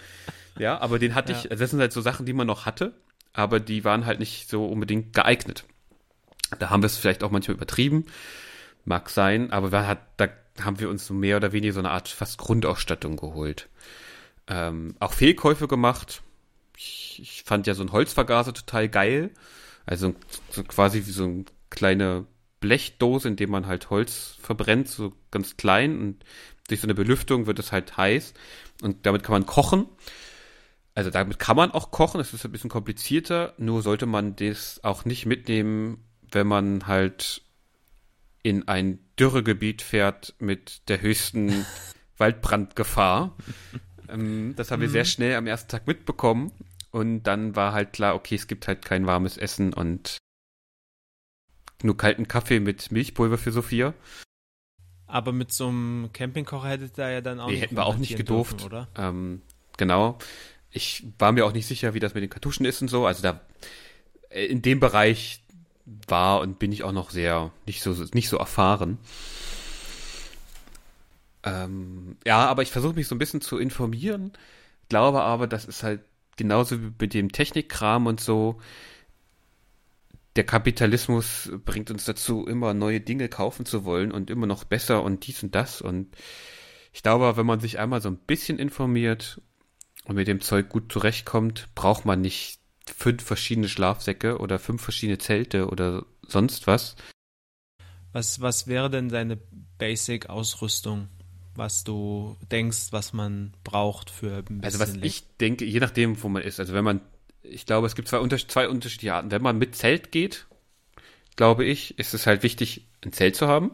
[0.58, 1.38] Ja, aber den hatte ja.
[1.38, 2.94] ich, also das sind halt so Sachen, die man noch hatte,
[3.32, 5.64] aber die waren halt nicht so unbedingt geeignet.
[6.58, 8.06] Da haben wir es vielleicht auch manchmal übertrieben,
[8.84, 10.28] mag sein, aber hat, da
[10.60, 13.68] haben wir uns so mehr oder weniger so eine Art fast Grundausstattung geholt.
[14.46, 16.22] Ähm, auch Fehlkäufe gemacht.
[16.76, 19.30] Ich, ich, fand ja so ein Holzvergaser total geil.
[19.86, 20.14] Also
[20.50, 22.26] so quasi wie so eine kleine
[22.60, 26.24] Blechdose, in dem man halt Holz verbrennt, so ganz klein und
[26.68, 28.32] durch so eine Belüftung wird es halt heiß
[28.80, 29.86] und damit kann man kochen.
[30.94, 34.82] Also damit kann man auch kochen, es ist ein bisschen komplizierter, nur sollte man das
[34.82, 37.42] auch nicht mitnehmen, wenn man halt
[38.44, 41.66] in ein Dürregebiet fährt mit der höchsten
[42.18, 43.34] Waldbrandgefahr.
[44.08, 45.08] ähm, das haben wir sehr mhm.
[45.08, 46.52] schnell am ersten Tag mitbekommen.
[46.92, 50.18] Und dann war halt klar, okay, es gibt halt kein warmes Essen und
[51.82, 53.94] nur kalten Kaffee mit Milchpulver für Sophia.
[55.06, 57.96] Aber mit so einem Campingkocher hättet ihr ja dann auch nee, nicht hätten wir auch
[57.96, 58.88] nicht gedurft, dürfen, oder?
[58.96, 59.42] Ähm,
[59.76, 60.18] genau.
[60.70, 63.06] Ich war mir auch nicht sicher, wie das mit den Kartuschen ist und so.
[63.06, 63.40] Also da
[64.28, 65.43] äh, in dem Bereich
[65.86, 68.98] war und bin ich auch noch sehr nicht so nicht so erfahren.
[71.42, 74.32] Ähm, ja, aber ich versuche mich so ein bisschen zu informieren,
[74.88, 76.02] glaube aber, das ist halt
[76.36, 78.60] genauso wie mit dem Technikkram und so.
[80.36, 85.02] Der Kapitalismus bringt uns dazu, immer neue Dinge kaufen zu wollen und immer noch besser
[85.02, 85.80] und dies und das.
[85.80, 86.08] Und
[86.92, 89.40] ich glaube, wenn man sich einmal so ein bisschen informiert
[90.06, 95.18] und mit dem Zeug gut zurechtkommt, braucht man nicht fünf verschiedene Schlafsäcke oder fünf verschiedene
[95.18, 96.96] Zelte oder sonst was.
[98.12, 99.38] Was, was wäre denn deine
[99.78, 101.08] Basic-Ausrüstung,
[101.56, 105.04] was du denkst, was man braucht für ein bisschen Also was Licht?
[105.04, 106.60] ich denke, je nachdem, wo man ist.
[106.60, 107.00] Also wenn man,
[107.42, 109.30] ich glaube, es gibt zwei, zwei unterschiedliche Arten.
[109.30, 110.46] Wenn man mit Zelt geht,
[111.36, 113.72] glaube ich, ist es halt wichtig, ein Zelt zu haben,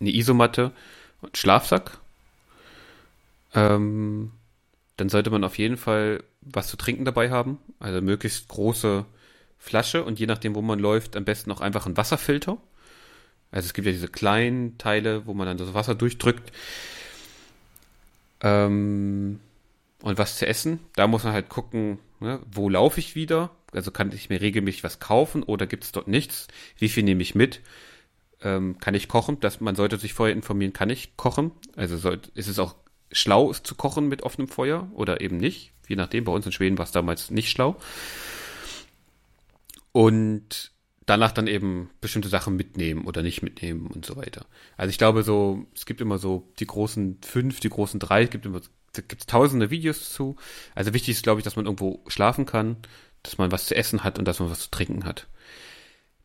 [0.00, 0.72] eine Isomatte
[1.22, 1.98] und Schlafsack.
[3.54, 4.32] Ähm,
[4.96, 7.58] dann sollte man auf jeden Fall was zu trinken dabei haben.
[7.78, 9.04] Also möglichst große
[9.58, 12.56] Flasche und je nachdem, wo man läuft, am besten auch einfach einen Wasserfilter.
[13.50, 16.52] Also es gibt ja diese kleinen Teile, wo man dann das Wasser durchdrückt.
[18.40, 19.40] Ähm,
[20.02, 23.50] und was zu essen, da muss man halt gucken, ne, wo laufe ich wieder?
[23.72, 26.48] Also kann ich mir regelmäßig was kaufen oder gibt es dort nichts?
[26.78, 27.60] Wie viel nehme ich mit?
[28.42, 29.40] Ähm, kann ich kochen?
[29.40, 31.50] Das, man sollte sich vorher informieren, kann ich kochen?
[31.74, 32.74] Also soll, ist es auch
[33.12, 35.72] schlau, zu kochen mit offenem Feuer oder eben nicht?
[35.88, 37.76] Je nachdem, bei uns in Schweden war es damals nicht schlau.
[39.92, 40.72] Und
[41.06, 44.46] danach dann eben bestimmte Sachen mitnehmen oder nicht mitnehmen und so weiter.
[44.76, 48.30] Also ich glaube so, es gibt immer so die großen fünf, die großen drei, es
[48.30, 48.60] gibt immer,
[48.92, 50.36] da gibt es tausende Videos zu.
[50.74, 52.76] Also wichtig ist, glaube ich, dass man irgendwo schlafen kann,
[53.22, 55.28] dass man was zu essen hat und dass man was zu trinken hat.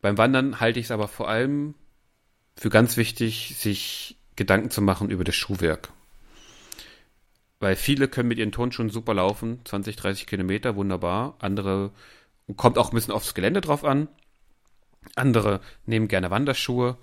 [0.01, 1.75] Beim Wandern halte ich es aber vor allem
[2.55, 5.93] für ganz wichtig, sich Gedanken zu machen über das Schuhwerk.
[7.61, 11.35] Weil viele können mit ihren Turnschuhen super laufen, 20, 30 Kilometer, wunderbar.
[11.37, 11.91] Andere,
[12.57, 14.07] kommt auch ein bisschen aufs Gelände drauf an.
[15.15, 16.97] Andere nehmen gerne Wanderschuhe.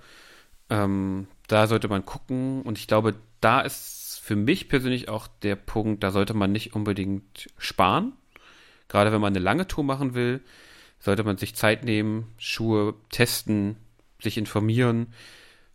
[0.68, 2.62] Ähm, da sollte man gucken.
[2.62, 6.74] Und ich glaube, da ist für mich persönlich auch der Punkt, da sollte man nicht
[6.74, 8.14] unbedingt sparen.
[8.88, 10.40] Gerade wenn man eine lange Tour machen will,
[10.98, 13.76] sollte man sich Zeit nehmen, Schuhe testen,
[14.20, 15.14] sich informieren.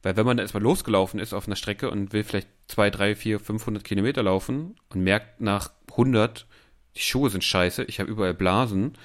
[0.01, 3.15] Weil wenn man da erstmal losgelaufen ist auf einer Strecke und will vielleicht zwei, drei,
[3.15, 6.47] vier, 500 Kilometer laufen und merkt nach 100,
[6.95, 8.97] die Schuhe sind scheiße, ich habe überall Blasen,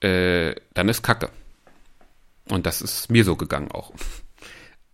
[0.00, 1.30] äh, dann ist Kacke.
[2.48, 3.92] Und das ist mir so gegangen auch.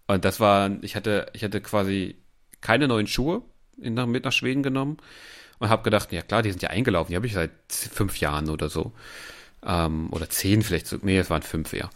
[0.06, 2.16] Und das war, ich hatte, ich hatte quasi
[2.60, 3.42] keine neuen Schuhe
[3.80, 4.98] in, mit nach Schweden genommen
[5.58, 8.48] und habe gedacht, ja klar, die sind ja eingelaufen, die habe ich seit fünf Jahren
[8.48, 8.92] oder so.
[9.64, 11.90] Ähm, oder zehn vielleicht, nee, es waren fünf eher.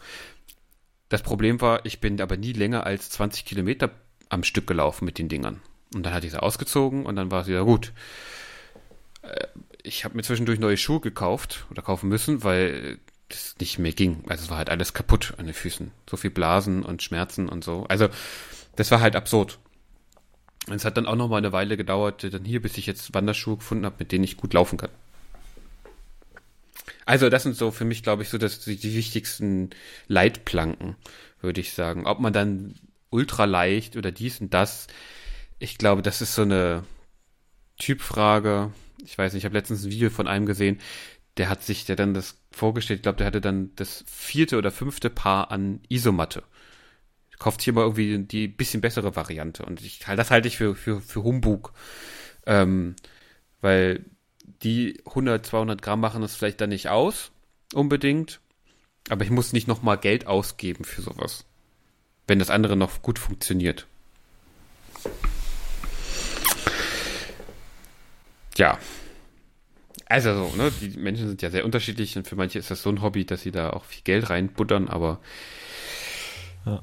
[1.09, 3.91] Das Problem war, ich bin aber nie länger als 20 Kilometer
[4.29, 5.61] am Stück gelaufen mit den Dingern.
[5.95, 7.93] Und dann hatte ich sie ausgezogen und dann war es wieder gut.
[9.23, 9.47] Äh,
[9.83, 14.25] ich habe mir zwischendurch neue Schuhe gekauft oder kaufen müssen, weil das nicht mehr ging.
[14.29, 15.91] Also es war halt alles kaputt an den Füßen.
[16.09, 17.85] So viel Blasen und Schmerzen und so.
[17.89, 18.09] Also
[18.77, 19.59] das war halt absurd.
[20.69, 23.15] Und es hat dann auch noch mal eine Weile gedauert, dann hier, bis ich jetzt
[23.15, 24.91] Wanderschuhe gefunden habe, mit denen ich gut laufen kann.
[27.05, 29.71] Also das sind so für mich, glaube ich, so das, die, die wichtigsten
[30.09, 30.97] Leitplanken,
[31.41, 32.07] würde ich sagen.
[32.07, 32.75] Ob man dann
[33.11, 34.87] ultra leicht oder dies und das,
[35.59, 36.85] ich glaube, das ist so eine
[37.79, 38.73] Typfrage.
[39.05, 40.81] Ich weiß nicht, ich habe letztens ein Video von einem gesehen,
[41.37, 44.71] der hat sich, der dann das vorgestellt, ich glaube, der hatte dann das vierte oder
[44.71, 46.43] fünfte Paar an Isomatte.
[47.39, 49.65] Kauft hier mal irgendwie die bisschen bessere Variante.
[49.65, 51.75] Und ich, das halte ich für, für, für Humbug.
[52.47, 52.97] Ähm,
[53.61, 54.07] weil
[54.63, 57.33] die 100, 200 Gramm machen das vielleicht dann nicht aus,
[57.75, 58.41] unbedingt.
[59.11, 61.45] Aber ich muss nicht nochmal Geld ausgeben für sowas.
[62.27, 63.87] Wenn das andere noch gut funktioniert.
[68.57, 68.79] Ja,
[70.09, 72.91] also so, ne, die Menschen sind ja sehr unterschiedlich und für manche ist das so
[72.91, 75.19] ein Hobby, dass sie da auch viel Geld reinbuttern, aber
[76.65, 76.83] ja.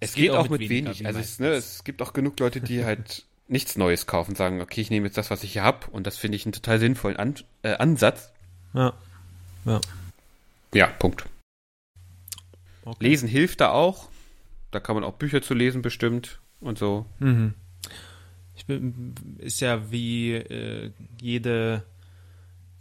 [0.00, 1.06] es, es geht, geht, auch mit, mit wenig.
[1.06, 4.82] Also es, ne, es gibt auch genug Leute, die halt nichts Neues kaufen, sagen, okay,
[4.82, 7.16] ich nehme jetzt das, was ich hier habe und das finde ich einen total sinnvollen
[7.16, 8.32] An äh, Ansatz.
[8.74, 8.92] Ja.
[9.64, 9.80] Ja.
[10.74, 11.24] Ja, Punkt.
[12.84, 12.96] Okay.
[13.02, 14.08] Lesen hilft da auch.
[14.76, 17.06] Da kann man auch Bücher zu lesen bestimmt und so.
[17.18, 17.54] Mhm.
[18.66, 21.82] Bin, ist ja wie äh, jede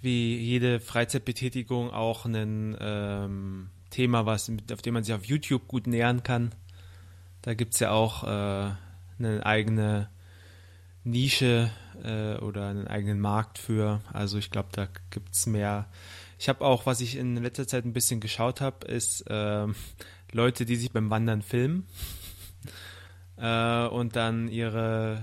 [0.02, 5.88] wie jede Freizeitbetätigung auch ein ähm, Thema, was, auf dem man sich auf YouTube gut
[5.88, 6.54] nähern kann.
[7.42, 10.10] Da gibt es ja auch äh, eine eigene
[11.06, 11.72] Nische
[12.04, 14.02] äh, oder einen eigenen Markt für.
[14.12, 15.90] Also ich glaube, da gibt es mehr.
[16.40, 19.68] Ich habe auch, was ich in letzter Zeit ein bisschen geschaut habe, ist äh,
[20.32, 21.88] Leute, die sich beim Wandern filmen
[23.38, 25.22] äh, und dann ihre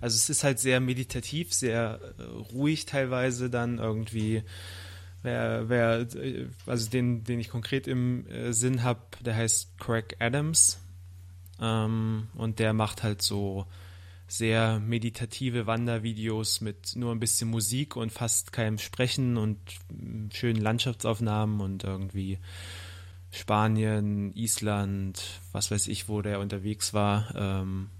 [0.00, 2.22] also es ist halt sehr meditativ, sehr äh,
[2.54, 4.42] ruhig teilweise dann irgendwie.
[5.22, 6.06] Wer, wer,
[6.64, 10.80] also den, den ich konkret im äh, Sinn habe, der heißt Craig Adams.
[11.60, 13.66] Ähm, und der macht halt so
[14.26, 19.58] sehr meditative Wandervideos mit nur ein bisschen Musik und fast keinem Sprechen und
[20.32, 22.38] schönen Landschaftsaufnahmen und irgendwie
[23.30, 27.32] Spanien, Island, was weiß ich, wo der unterwegs war.
[27.36, 27.90] Ähm,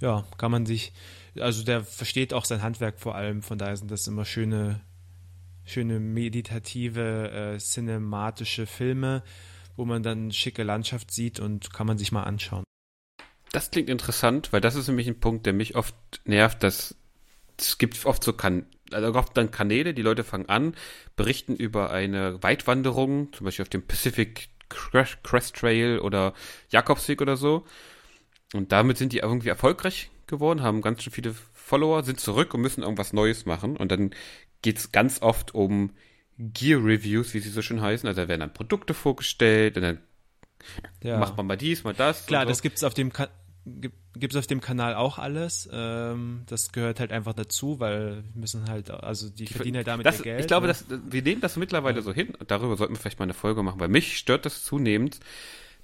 [0.00, 0.92] ja, kann man sich
[1.40, 4.80] also der versteht auch sein Handwerk vor allem, von daher sind das immer schöne,
[5.64, 9.22] schöne meditative, äh, cinematische Filme,
[9.76, 12.64] wo man dann schicke Landschaft sieht und kann man sich mal anschauen.
[13.52, 15.94] Das klingt interessant, weil das ist nämlich ein Punkt, der mich oft
[16.24, 16.96] nervt, dass
[17.58, 20.74] es gibt oft so kan also oft dann Kanäle, die Leute fangen an,
[21.16, 24.48] berichten über eine Weitwanderung, zum Beispiel auf dem Pacific
[25.22, 26.34] Crest Trail oder
[26.70, 27.64] Jakobsweg oder so.
[28.52, 32.60] Und damit sind die irgendwie erfolgreich geworden, haben ganz schön viele Follower sind zurück und
[32.60, 33.76] müssen irgendwas Neues machen.
[33.76, 34.10] Und dann
[34.62, 35.90] geht's ganz oft um
[36.38, 38.06] Gear Reviews, wie sie so schön heißen.
[38.06, 39.98] Also da werden dann Produkte vorgestellt und dann
[41.02, 41.18] ja.
[41.18, 42.26] macht man mal dies, mal das.
[42.26, 42.48] Klar, so.
[42.48, 43.28] das gibt's auf dem Ka
[43.66, 45.68] gibt es auf dem Kanal auch alles.
[45.72, 49.86] Ähm, das gehört halt einfach dazu, weil wir müssen halt, also die, die verdienen halt
[49.86, 50.40] damit das, Geld.
[50.40, 50.72] Ich glaube, ne?
[50.72, 52.02] das, wir nehmen das mittlerweile ja.
[52.02, 52.34] so hin.
[52.46, 55.20] Darüber sollten wir vielleicht mal eine Folge machen, weil mich stört das zunehmend,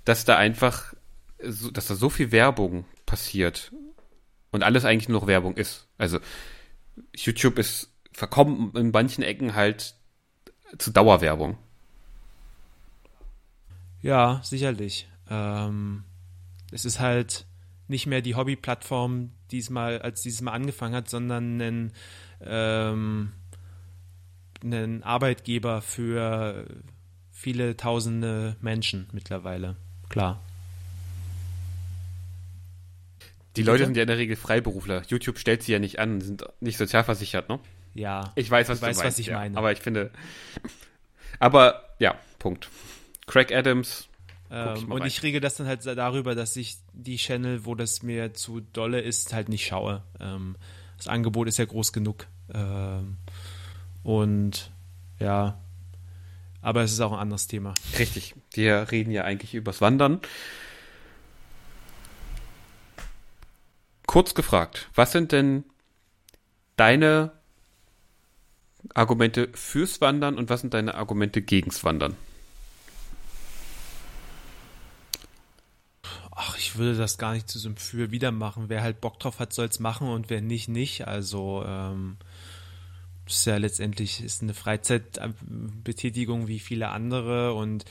[0.04, 0.94] dass da einfach,
[1.42, 3.72] so, dass da so viel Werbung passiert
[4.50, 5.88] und alles eigentlich nur noch Werbung ist.
[5.96, 6.18] Also
[7.16, 9.94] YouTube ist verkommen in manchen Ecken halt
[10.76, 11.56] zu Dauerwerbung.
[14.02, 15.08] Ja, sicherlich.
[15.28, 16.04] Ähm,
[16.72, 17.46] es ist halt
[17.90, 21.92] nicht mehr die Hobbyplattform diesmal, als dieses Mal angefangen hat, sondern ein,
[22.40, 23.32] ähm,
[24.62, 26.66] ein Arbeitgeber für
[27.32, 29.76] viele tausende Menschen mittlerweile.
[30.08, 30.40] Klar.
[33.56, 35.02] Die Leute sind ja in der Regel Freiberufler.
[35.08, 37.58] YouTube stellt sie ja nicht an, sind nicht sozialversichert, ne?
[37.94, 38.32] Ja.
[38.36, 39.38] Ich weiß, was ich weiß, meinst, was ich ja.
[39.38, 39.56] meine.
[39.56, 40.12] Aber ich finde.
[41.40, 42.68] Aber ja, Punkt.
[43.26, 44.08] Craig Adams.
[44.50, 45.08] Ähm, und rein.
[45.08, 49.00] ich regel das dann halt darüber, dass ich die Channel, wo das mir zu dolle
[49.00, 50.02] ist, halt nicht schaue.
[50.18, 50.56] Ähm,
[50.96, 52.26] das Angebot ist ja groß genug.
[52.52, 53.16] Ähm,
[54.02, 54.70] und
[55.18, 55.60] ja,
[56.62, 57.74] aber es ist auch ein anderes Thema.
[57.98, 58.34] Richtig.
[58.52, 60.20] Wir reden ja eigentlich übers Wandern.
[64.06, 65.64] Kurz gefragt, was sind denn
[66.76, 67.32] deine
[68.94, 72.16] Argumente fürs Wandern und was sind deine Argumente gegens Wandern?
[76.32, 78.68] Ach, ich würde das gar nicht zu so einem Für wieder machen.
[78.68, 81.08] Wer halt Bock drauf hat, soll es machen und wer nicht, nicht.
[81.08, 82.16] Also ähm,
[83.26, 87.84] ist ja letztendlich ist eine Freizeitbetätigung wie viele andere und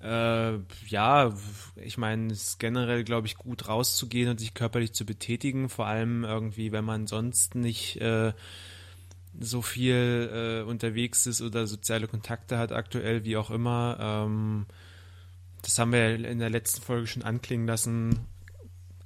[0.00, 1.32] äh, ja,
[1.76, 5.86] ich meine, es ist generell, glaube ich, gut rauszugehen und sich körperlich zu betätigen, vor
[5.86, 8.32] allem irgendwie, wenn man sonst nicht äh,
[9.38, 13.96] so viel äh, unterwegs ist oder soziale Kontakte hat aktuell, wie auch immer.
[14.00, 14.66] Ähm,
[15.62, 18.26] das haben wir in der letzten Folge schon anklingen lassen.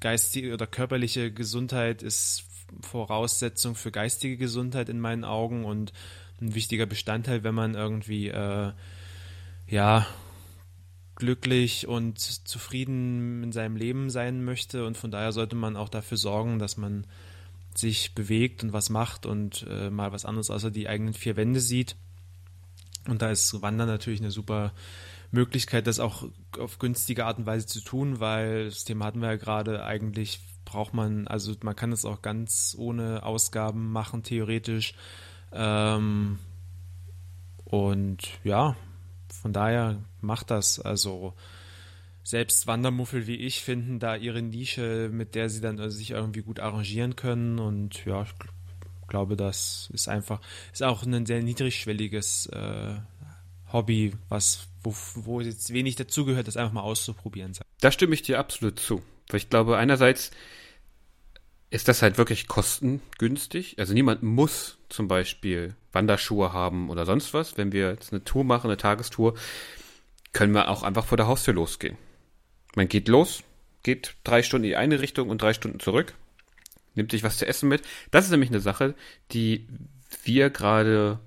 [0.01, 2.45] Geistige oder körperliche Gesundheit ist
[2.81, 5.93] Voraussetzung für geistige Gesundheit in meinen Augen und
[6.41, 8.73] ein wichtiger Bestandteil, wenn man irgendwie äh,
[9.69, 10.07] ja
[11.15, 16.19] glücklich und zufrieden in seinem Leben sein möchte und von daher sollte man auch dafür
[16.19, 17.07] sorgen, dass man
[17.75, 21.61] sich bewegt und was macht und äh, mal was anderes außer die eigenen vier Wände
[21.61, 21.97] sieht.
[23.07, 24.73] Und da ist Wandern natürlich eine super
[25.31, 26.25] Möglichkeit, das auch
[26.59, 30.41] auf günstige Art und Weise zu tun, weil das Thema hatten wir ja gerade, eigentlich
[30.65, 34.95] braucht man, also man kann es auch ganz ohne Ausgaben machen, theoretisch.
[35.53, 36.39] Ähm,
[37.65, 38.77] und ja,
[39.29, 40.81] von daher macht das.
[40.81, 41.35] Also
[42.23, 46.43] selbst Wandermuffel wie ich finden da ihre Nische, mit der sie dann also sich irgendwie
[46.43, 47.59] gut arrangieren können.
[47.59, 48.35] Und ja, ich
[49.09, 50.41] glaube, das ist einfach,
[50.73, 52.97] ist auch ein sehr niedrigschwelliges äh,
[53.73, 57.53] Hobby, was, wo, wo jetzt wenig dazugehört, das einfach mal auszuprobieren.
[57.81, 59.03] Da stimme ich dir absolut zu.
[59.29, 60.31] Weil ich glaube, einerseits
[61.71, 63.79] ist das halt wirklich kostengünstig.
[63.79, 67.57] Also niemand muss zum Beispiel Wanderschuhe haben oder sonst was.
[67.57, 69.35] Wenn wir jetzt eine Tour machen, eine Tagestour,
[70.33, 71.97] können wir auch einfach vor der Haustür losgehen.
[72.77, 73.43] Man geht los,
[73.83, 76.15] geht drei Stunden in die eine Richtung und drei Stunden zurück,
[76.95, 77.83] nimmt sich was zu essen mit.
[78.11, 78.95] Das ist nämlich eine Sache,
[79.33, 79.67] die
[80.23, 81.19] wir gerade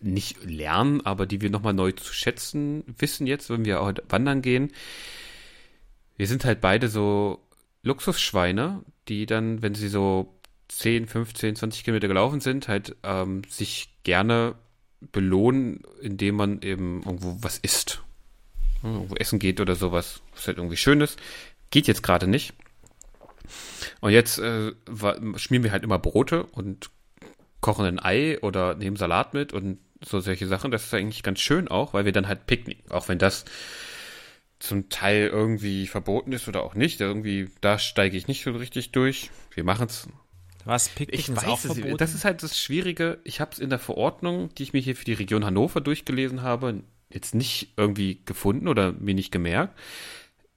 [0.00, 4.72] nicht lernen, aber die wir nochmal neu zu schätzen wissen jetzt, wenn wir wandern gehen.
[6.16, 7.40] Wir sind halt beide so
[7.82, 10.34] Luxusschweine, die dann, wenn sie so
[10.68, 14.54] 10, 15, 20 Kilometer gelaufen sind, halt ähm, sich gerne
[15.12, 18.02] belohnen, indem man eben irgendwo was isst.
[18.82, 21.18] Irgendwo essen geht oder sowas, was halt irgendwie schön ist.
[21.70, 22.52] Geht jetzt gerade nicht.
[24.00, 24.72] Und jetzt äh,
[25.36, 26.90] schmieren wir halt immer Brote und
[27.60, 30.70] kochen ein Ei oder nehmen Salat mit und so solche Sachen.
[30.70, 32.90] Das ist eigentlich ganz schön auch, weil wir dann halt picknicken.
[32.90, 33.44] Auch wenn das
[34.58, 37.00] zum Teil irgendwie verboten ist oder auch nicht.
[37.00, 39.30] Irgendwie, da steige ich nicht so richtig durch.
[39.54, 40.08] Wir machen es.
[40.64, 40.88] Was?
[40.88, 41.72] Picknick ich weiß es.
[41.72, 41.96] Verboten?
[41.96, 43.20] Das ist halt das Schwierige.
[43.24, 46.42] Ich habe es in der Verordnung, die ich mir hier für die Region Hannover durchgelesen
[46.42, 49.78] habe, jetzt nicht irgendwie gefunden oder mir nicht gemerkt.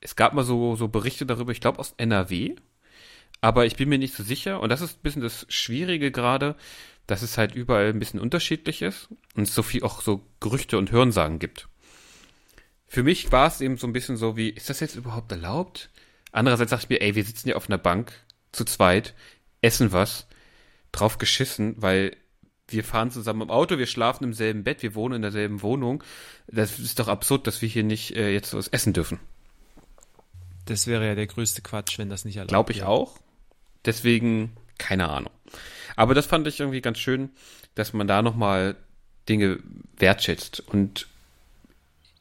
[0.02, 2.56] Es gab mal so, so Berichte darüber, ich glaube aus NRW,
[3.40, 4.60] aber ich bin mir nicht so sicher.
[4.60, 6.56] Und das ist ein bisschen das Schwierige gerade,
[7.08, 10.78] dass es halt überall ein bisschen unterschiedlich ist und es so viel auch so Gerüchte
[10.78, 11.68] und Hörensagen gibt
[12.92, 15.90] für mich war es eben so ein bisschen so wie, ist das jetzt überhaupt erlaubt?
[16.34, 18.12] Andererseits dachte ich mir, ey, wir sitzen ja auf einer Bank
[18.52, 19.14] zu zweit,
[19.62, 20.28] essen was,
[20.92, 22.18] drauf geschissen, weil
[22.68, 26.04] wir fahren zusammen im Auto, wir schlafen im selben Bett, wir wohnen in derselben Wohnung.
[26.48, 29.22] Das ist doch absurd, dass wir hier nicht äh, jetzt was essen dürfen.
[30.66, 33.18] Das wäre ja der größte Quatsch, wenn das nicht erlaubt Glaube ich auch.
[33.86, 35.31] Deswegen keine Ahnung.
[35.96, 37.30] Aber das fand ich irgendwie ganz schön,
[37.76, 38.76] dass man da nochmal
[39.28, 39.60] Dinge
[39.98, 40.60] wertschätzt.
[40.60, 41.08] Und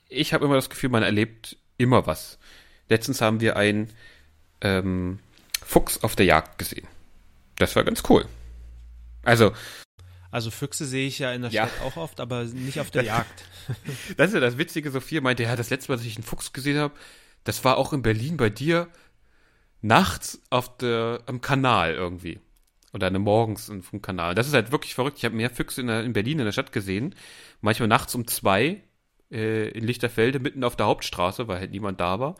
[0.09, 2.39] ich habe immer das Gefühl, man erlebt immer was.
[2.89, 3.91] Letztens haben wir einen
[4.61, 5.21] ähm,
[5.65, 6.87] Fuchs auf der Jagd gesehen.
[7.57, 8.27] Das war ganz cool.
[9.23, 9.53] Also.
[10.31, 11.67] Also Füchse sehe ich ja in der ja.
[11.67, 13.45] Stadt auch oft, aber nicht auf der Jagd.
[14.17, 14.91] Das ist ja das Witzige.
[14.91, 16.95] Sophia meinte, ja, das letzte Mal, dass ich einen Fuchs gesehen habe,
[17.45, 18.89] das war auch in Berlin bei dir
[19.83, 22.41] nachts auf der, am Kanal irgendwie.
[22.93, 24.35] Oder eine morgens vom Kanal.
[24.35, 25.19] Das ist halt wirklich verrückt.
[25.19, 27.15] Ich habe mehr Füchse in, der, in, Berlin in der Stadt gesehen.
[27.61, 28.83] Manchmal nachts um zwei
[29.31, 32.37] äh, in Lichterfelde, mitten auf der Hauptstraße, weil halt niemand da war.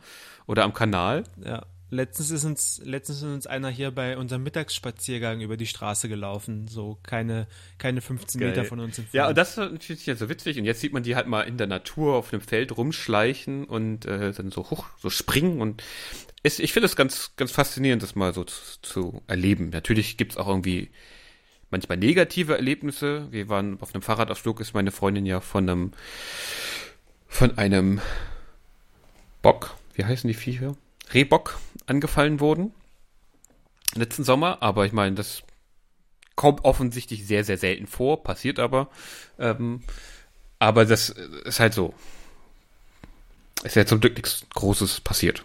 [0.47, 1.23] Oder am Kanal.
[1.43, 1.65] Ja.
[1.93, 6.69] Letztens ist uns, letztens ist uns einer hier bei unserem Mittagsspaziergang über die Straße gelaufen,
[6.69, 7.47] so keine,
[7.79, 8.49] keine 15 Geil.
[8.51, 9.13] Meter von uns entfernt.
[9.13, 10.57] Ja, und das ist natürlich ja so witzig.
[10.57, 14.05] Und jetzt sieht man die halt mal in der Natur auf einem Feld rumschleichen und
[14.05, 15.59] äh, dann so hoch, so springen.
[15.59, 15.83] Und
[16.43, 19.69] es, ich finde es ganz, ganz faszinierend, das mal so zu, zu erleben.
[19.69, 20.89] Natürlich gibt es auch irgendwie
[21.69, 23.27] manchmal negative Erlebnisse.
[23.31, 25.91] Wir waren auf einem Fahrradausflug, ist meine Freundin ja von einem,
[27.27, 28.01] von einem
[29.41, 30.75] Bock, wie heißen die Viecher?
[31.13, 32.73] Rehbock angefallen wurden.
[33.95, 35.43] Letzten Sommer, aber ich meine, das
[36.35, 38.89] kommt offensichtlich sehr, sehr selten vor, passiert aber.
[39.37, 39.83] Ähm,
[40.59, 41.93] aber das ist halt so.
[43.63, 45.43] Ist ja zum Glück nichts Großes passiert.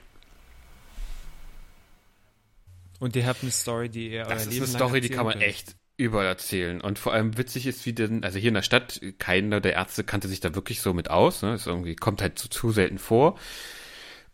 [3.01, 5.45] Und ihr habt eine Story, die ihr Das ist eine Story, die kann man könnt.
[5.45, 6.81] echt überall erzählen.
[6.81, 10.05] Und vor allem witzig ist, wie denn, also hier in der Stadt, keiner der Ärzte
[10.05, 11.43] kannte sich da wirklich so mit aus.
[11.43, 11.53] Ne?
[11.53, 13.39] Das irgendwie kommt halt zu, zu selten vor.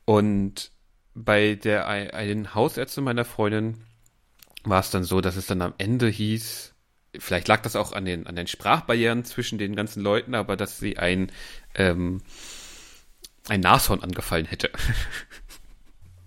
[0.05, 0.73] Und
[1.15, 3.85] bei der einen Hausärztin meiner Freundin
[4.65, 6.73] war es dann so, dass es dann am Ende hieß,
[7.19, 10.79] vielleicht lag das auch an den, an den Sprachbarrieren zwischen den ganzen Leuten, aber dass
[10.79, 11.31] sie ein,
[11.75, 12.23] ähm,
[13.49, 14.71] ein Nashorn angefallen hätte.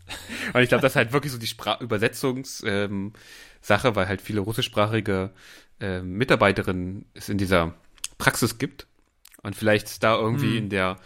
[0.53, 3.13] Und ich glaube, das ist halt wirklich so die Sprach Übersetzungssache, ähm,
[3.95, 5.31] weil halt viele russischsprachige
[5.79, 7.73] äh, Mitarbeiterinnen es in dieser
[8.17, 8.87] Praxis gibt.
[9.41, 10.57] Und vielleicht da irgendwie hm.
[10.57, 10.97] in der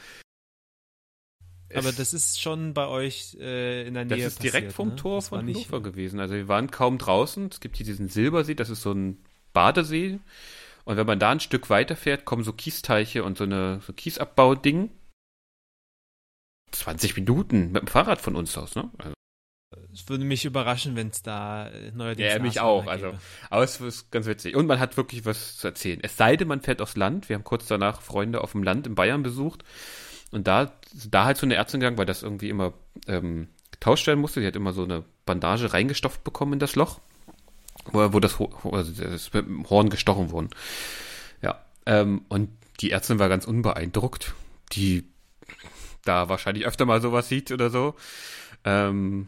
[1.76, 4.18] aber das ist schon bei euch äh, in der Nähe.
[4.18, 4.96] Das ist direkt passiert, vom ne?
[4.96, 6.20] Tor das von Hannover gewesen.
[6.20, 7.50] Also wir waren kaum draußen.
[7.52, 9.18] Es gibt hier diesen Silbersee, das ist so ein
[9.54, 10.20] Badesee.
[10.86, 13.94] Und wenn man da ein Stück weiter fährt, kommen so Kiesteiche und so eine so
[13.94, 14.90] Kiesabbau-Ding.
[16.72, 18.90] 20 Minuten mit dem Fahrrad von uns aus, ne?
[18.98, 19.14] Also.
[19.94, 22.34] Es würde mich überraschen, wenn es da äh, neuerdings.
[22.34, 22.88] Ja, mich auch.
[22.88, 23.14] Also,
[23.50, 24.56] aber es ist ganz witzig.
[24.56, 26.00] Und man hat wirklich was zu erzählen.
[26.02, 27.30] Es sei denn, man fährt aufs Land.
[27.30, 29.64] Wir haben kurz danach Freunde auf dem Land in Bayern besucht.
[30.32, 30.72] Und da,
[31.10, 32.74] da halt so eine Ärztin gegangen, weil das irgendwie immer
[33.08, 34.42] ähm, getauscht werden musste.
[34.42, 37.00] Die hat immer so eine Bandage reingestopft bekommen in das Loch,
[37.86, 40.50] wo, wo das, also das mit dem Horn gestochen wurden.
[41.42, 41.64] Ja.
[41.86, 42.50] Ähm, und
[42.82, 44.34] die Ärztin war ganz unbeeindruckt,
[44.72, 45.06] die
[46.10, 47.96] da wahrscheinlich öfter mal sowas sieht oder so.
[48.66, 49.28] Ähm,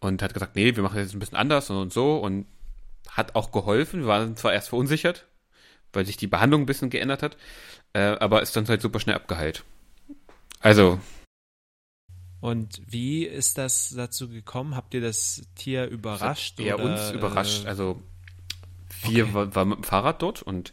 [0.00, 2.46] und hat gesagt, nee, wir machen das jetzt ein bisschen anders und so und
[3.08, 4.00] hat auch geholfen.
[4.00, 5.26] Wir waren zwar erst verunsichert,
[5.92, 7.36] weil sich die Behandlung ein bisschen geändert hat,
[7.92, 9.64] äh, aber ist dann halt super schnell abgeheilt.
[10.60, 10.98] Also.
[12.40, 14.74] Und wie ist das dazu gekommen?
[14.74, 16.58] Habt ihr das Tier überrascht?
[16.58, 17.66] Ja, uns überrascht.
[17.66, 18.02] Also
[19.04, 19.34] wir okay.
[19.34, 20.72] waren war mit dem Fahrrad dort und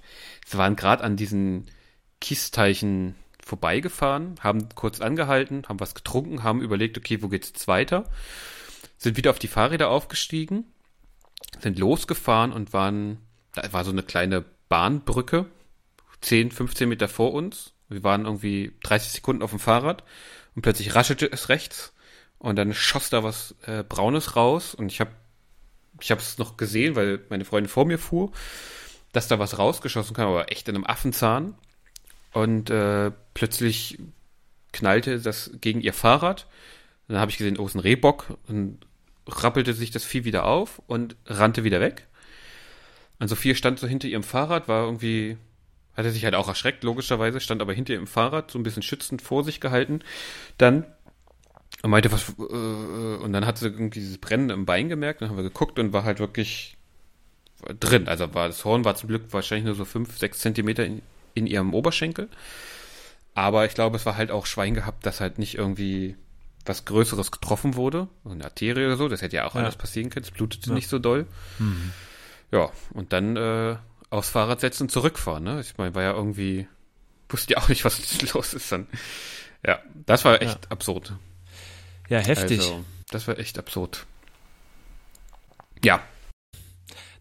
[0.49, 1.69] wir waren gerade an diesen
[2.19, 3.15] Kiesteichen
[3.49, 8.05] vorbeigefahren, haben kurz angehalten, haben was getrunken, haben überlegt, okay, wo geht's jetzt weiter?
[8.97, 10.65] Sind wieder auf die Fahrräder aufgestiegen,
[11.59, 13.17] sind losgefahren und waren,
[13.53, 15.45] da war so eine kleine Bahnbrücke,
[16.21, 20.03] 10, 15 Meter vor uns wir waren irgendwie 30 Sekunden auf dem Fahrrad
[20.55, 21.93] und plötzlich raschelte es rechts
[22.37, 25.11] und dann schoss da was äh, Braunes raus und ich habe
[25.99, 28.31] ich habe es noch gesehen, weil meine Freundin vor mir fuhr,
[29.11, 31.55] dass da was rausgeschossen kam, aber echt in einem Affenzahn
[32.31, 33.97] und äh, plötzlich
[34.73, 36.45] knallte das gegen ihr Fahrrad.
[37.07, 38.79] Dann habe ich gesehen, oh, ist ein Rehbock und
[39.27, 42.07] rappelte sich das Vieh wieder auf und rannte wieder weg.
[43.17, 45.37] Und Sophia stand so hinter ihrem Fahrrad, war irgendwie
[45.95, 48.63] hat er sich halt auch erschreckt, logischerweise, stand aber hinter ihm im Fahrrad, so ein
[48.63, 50.01] bisschen schützend vor sich gehalten.
[50.57, 50.85] Dann
[51.81, 55.29] und meinte, was, äh, und dann hat sie irgendwie dieses Brennen im Bein gemerkt, dann
[55.29, 56.77] haben wir geguckt und war halt wirklich
[57.79, 58.07] drin.
[58.07, 61.01] Also war das Horn war zum Glück wahrscheinlich nur so fünf, sechs Zentimeter in,
[61.35, 62.29] in ihrem Oberschenkel.
[63.33, 66.15] Aber ich glaube, es war halt auch Schwein gehabt, dass halt nicht irgendwie
[66.65, 68.07] was Größeres getroffen wurde.
[68.25, 69.61] Eine Arterie oder so, das hätte ja auch ja.
[69.61, 70.25] anders passieren können.
[70.25, 70.75] Es blutete ja.
[70.75, 71.25] nicht so doll.
[71.57, 71.93] Mhm.
[72.51, 73.77] Ja, und dann äh,
[74.09, 75.61] aufs Fahrrad setzen und zurückfahren, ne?
[75.61, 76.67] Ich meine, war ja irgendwie,
[77.29, 78.87] wusste ja auch nicht, was los ist dann.
[79.65, 80.71] Ja, das war echt ja.
[80.71, 81.13] absurd.
[82.07, 82.59] Ja, heftig.
[82.59, 84.05] Also, das war echt absurd.
[85.83, 86.01] Ja.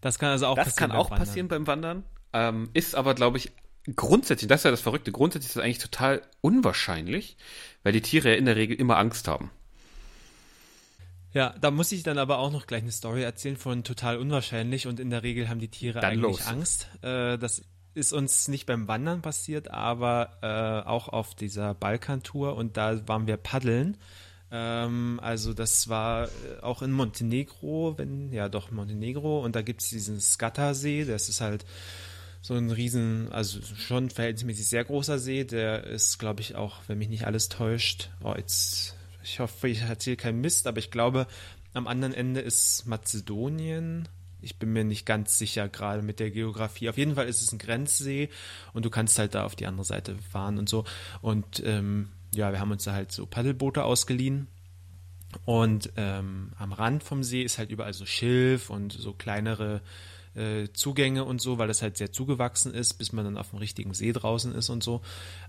[0.01, 0.89] Das kann also auch das passieren.
[0.89, 2.03] Das kann auch beim passieren beim Wandern.
[2.33, 3.51] Ähm, ist aber, glaube ich,
[3.95, 7.37] grundsätzlich, das ist ja das Verrückte, grundsätzlich ist das eigentlich total unwahrscheinlich,
[7.83, 9.51] weil die Tiere ja in der Regel immer Angst haben.
[11.31, 14.87] Ja, da muss ich dann aber auch noch gleich eine Story erzählen von total unwahrscheinlich
[14.87, 16.47] und in der Regel haben die Tiere Dann eigentlich los.
[16.47, 16.87] Angst.
[17.01, 17.61] Äh, das
[17.93, 23.27] ist uns nicht beim Wandern passiert, aber äh, auch auf dieser Balkantour und da waren
[23.27, 23.97] wir paddeln.
[24.51, 29.81] Ähm, also das war äh, auch in Montenegro, wenn, ja doch Montenegro und da gibt
[29.81, 31.65] es diesen Skata-See, das ist halt
[32.41, 36.97] so ein riesen, also schon verhältnismäßig sehr großer See, der ist, glaube ich, auch, wenn
[36.97, 41.27] mich nicht alles täuscht, oh, jetzt, ich hoffe, ich erzähle keinen Mist, aber ich glaube,
[41.73, 44.07] am anderen Ende ist Mazedonien.
[44.41, 46.89] Ich bin mir nicht ganz sicher gerade mit der Geografie.
[46.89, 48.29] Auf jeden Fall ist es ein Grenzsee
[48.73, 50.85] und du kannst halt da auf die andere Seite fahren und so.
[51.21, 54.47] Und ähm, ja, wir haben uns da halt so Paddelboote ausgeliehen.
[55.45, 59.81] Und ähm, am Rand vom See ist halt überall so Schilf und so kleinere
[60.35, 63.59] äh, Zugänge und so, weil das halt sehr zugewachsen ist, bis man dann auf dem
[63.59, 65.01] richtigen See draußen ist und so.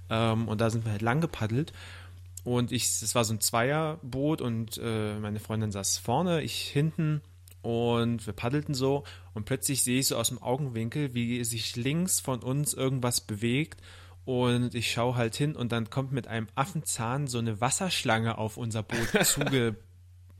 [0.08, 1.72] Ähm, und da sind wir halt lang gepaddelt.
[2.44, 7.20] Und ich, es war so ein Zweierboot und äh, meine Freundin saß vorne, ich hinten
[7.62, 9.04] und wir paddelten so
[9.34, 13.82] und plötzlich sehe ich so aus dem Augenwinkel, wie sich links von uns irgendwas bewegt
[14.24, 18.56] und ich schaue halt hin und dann kommt mit einem Affenzahn so eine Wasserschlange auf
[18.56, 19.08] unser Boot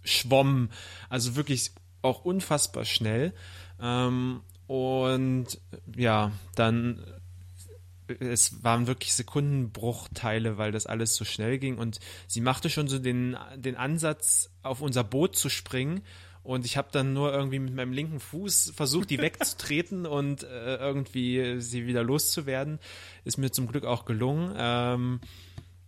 [0.03, 0.71] zugeschwommen.
[1.09, 1.73] Also wirklich
[2.03, 3.35] auch unfassbar schnell.
[3.81, 5.47] Ähm, und
[5.97, 7.05] ja, dann
[8.19, 12.99] es waren wirklich Sekundenbruchteile, weil das alles so schnell ging und sie machte schon so
[12.99, 16.03] den, den Ansatz, auf unser Boot zu springen
[16.43, 20.77] und ich habe dann nur irgendwie mit meinem linken Fuß versucht, die wegzutreten und äh,
[20.77, 22.79] irgendwie sie wieder loszuwerden.
[23.25, 24.55] Ist mir zum Glück auch gelungen.
[24.57, 25.21] Ähm,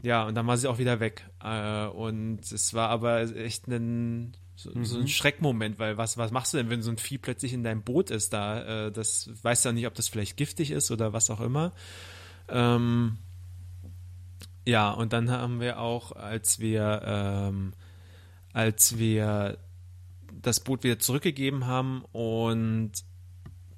[0.02, 1.26] ja, und dann war sie auch wieder weg.
[1.42, 4.84] Äh, und es war aber echt ein, so, mhm.
[4.84, 7.64] so ein Schreckmoment, weil was, was machst du denn, wenn so ein Vieh plötzlich in
[7.64, 8.86] deinem Boot ist da?
[8.86, 11.72] Äh, das weißt du nicht, ob das vielleicht giftig ist oder was auch immer.
[12.48, 13.18] Ähm,
[14.64, 17.72] ja, und dann haben wir auch, als wir, ähm,
[18.52, 19.58] als wir
[20.40, 22.92] das Boot wieder zurückgegeben haben und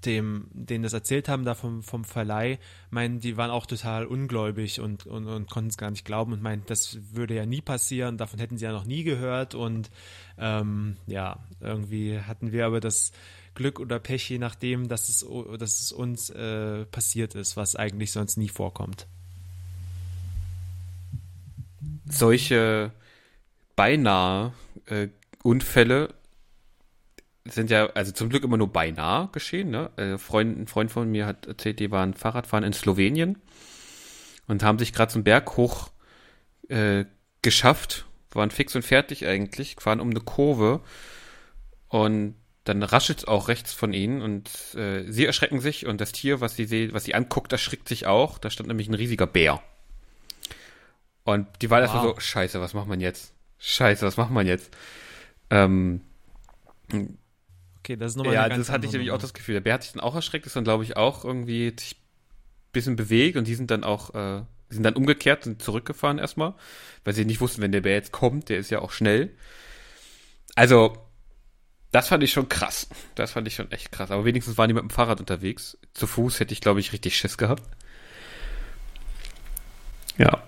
[0.07, 2.59] dem, denen das erzählt haben, da vom, vom Verleih,
[2.91, 6.43] meinen, die waren auch total ungläubig und, und, und konnten es gar nicht glauben und
[6.43, 9.91] meinten, das würde ja nie passieren, davon hätten sie ja noch nie gehört und
[10.39, 13.13] ähm, ja, irgendwie hatten wir aber das
[13.55, 15.25] Glück oder Pech, je nachdem, dass es,
[15.59, 19.07] dass es uns äh, passiert ist, was eigentlich sonst nie vorkommt.
[22.07, 22.93] Solche
[23.77, 24.53] beinahe
[24.87, 25.09] äh,
[25.43, 26.15] Unfälle
[27.47, 29.71] sind ja, also zum Glück immer nur beinahe geschehen.
[29.71, 29.91] Ne?
[29.97, 33.39] Ein Freund, ein Freund von mir hat erzählt, die waren Fahrradfahren in Slowenien
[34.47, 35.91] und haben sich gerade zum Berg hoch
[36.69, 37.05] äh,
[37.43, 40.81] geschafft, waren fix und fertig eigentlich, fahren um eine Kurve
[41.89, 42.35] und
[42.65, 46.41] dann raschelt es auch rechts von ihnen und äh, sie erschrecken sich und das Tier,
[46.41, 48.39] was sie sehen, was sie anguckt, erschrickt sich auch.
[48.39, 49.63] Da stand nämlich ein riesiger Bär.
[51.25, 51.83] Und die war wow.
[51.83, 53.35] erstmal so, scheiße, was macht man jetzt?
[53.59, 54.75] Scheiße, was macht man jetzt?
[55.51, 56.01] Ähm,
[57.85, 59.55] okay, das ist nochmal Ja, das hatte ich nämlich auch das Gefühl.
[59.55, 61.77] Der Bär hat sich dann auch erschreckt, ist dann, glaube ich, auch irgendwie ein
[62.73, 66.55] bisschen bewegt und die sind dann auch, äh, sind dann umgekehrt und zurückgefahren erstmal,
[67.05, 69.37] weil sie nicht wussten, wenn der Bär jetzt kommt, der ist ja auch schnell.
[70.55, 70.97] Also,
[71.93, 72.89] das fand ich schon krass.
[73.15, 74.11] Das fand ich schon echt krass.
[74.11, 75.79] Aber wenigstens waren die mit dem Fahrrad unterwegs.
[75.93, 77.63] Zu Fuß hätte ich, glaube ich, richtig Schiss gehabt.
[80.17, 80.43] Ja.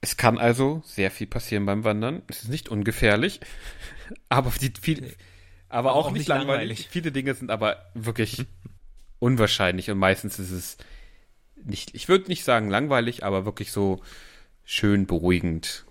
[0.00, 2.22] Es kann also sehr viel passieren beim Wandern.
[2.26, 3.40] Es ist nicht ungefährlich,
[4.28, 5.14] aber, die, viel,
[5.68, 6.48] aber, aber auch, auch, nicht langweilig.
[6.48, 6.88] langweilig.
[6.90, 8.46] Viele Dinge sind aber wirklich
[9.18, 10.78] unwahrscheinlich und meistens ist es
[11.64, 14.00] nicht, ich würde nicht sagen langweilig, aber wirklich so
[14.64, 15.84] schön beruhigend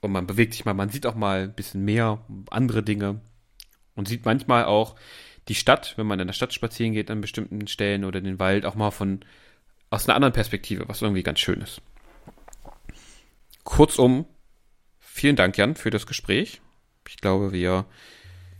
[0.00, 3.20] und man bewegt sich mal, man sieht auch mal ein bisschen mehr andere Dinge
[3.94, 4.96] und sieht manchmal auch
[5.48, 8.64] die Stadt, wenn man in der Stadt spazieren geht an bestimmten Stellen oder den Wald,
[8.64, 9.24] auch mal von
[9.90, 11.82] aus einer anderen Perspektive, was irgendwie ganz schön ist.
[13.64, 14.26] Kurzum,
[14.98, 16.60] vielen Dank, Jan, für das Gespräch.
[17.08, 17.86] Ich glaube, wir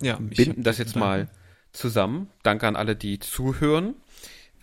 [0.03, 1.29] ja, binden das jetzt mal
[1.73, 2.31] zusammen.
[2.43, 3.95] Danke an alle, die zuhören.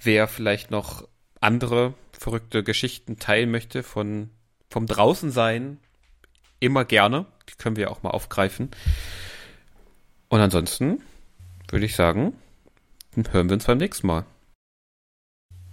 [0.02, 1.08] Wer vielleicht noch
[1.42, 4.30] andere verrückte Geschichten teilen möchte von
[4.70, 5.80] vom Draußensein,
[6.60, 7.26] immer gerne.
[7.50, 8.70] Die können wir auch mal aufgreifen.
[10.28, 11.02] Und ansonsten
[11.70, 12.34] würde ich sagen,
[13.32, 14.26] hören wir uns beim nächsten Mal.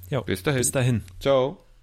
[0.09, 0.61] Ja, bis dahin.
[0.61, 1.03] Bis dahin.
[1.21, 1.66] Ciao.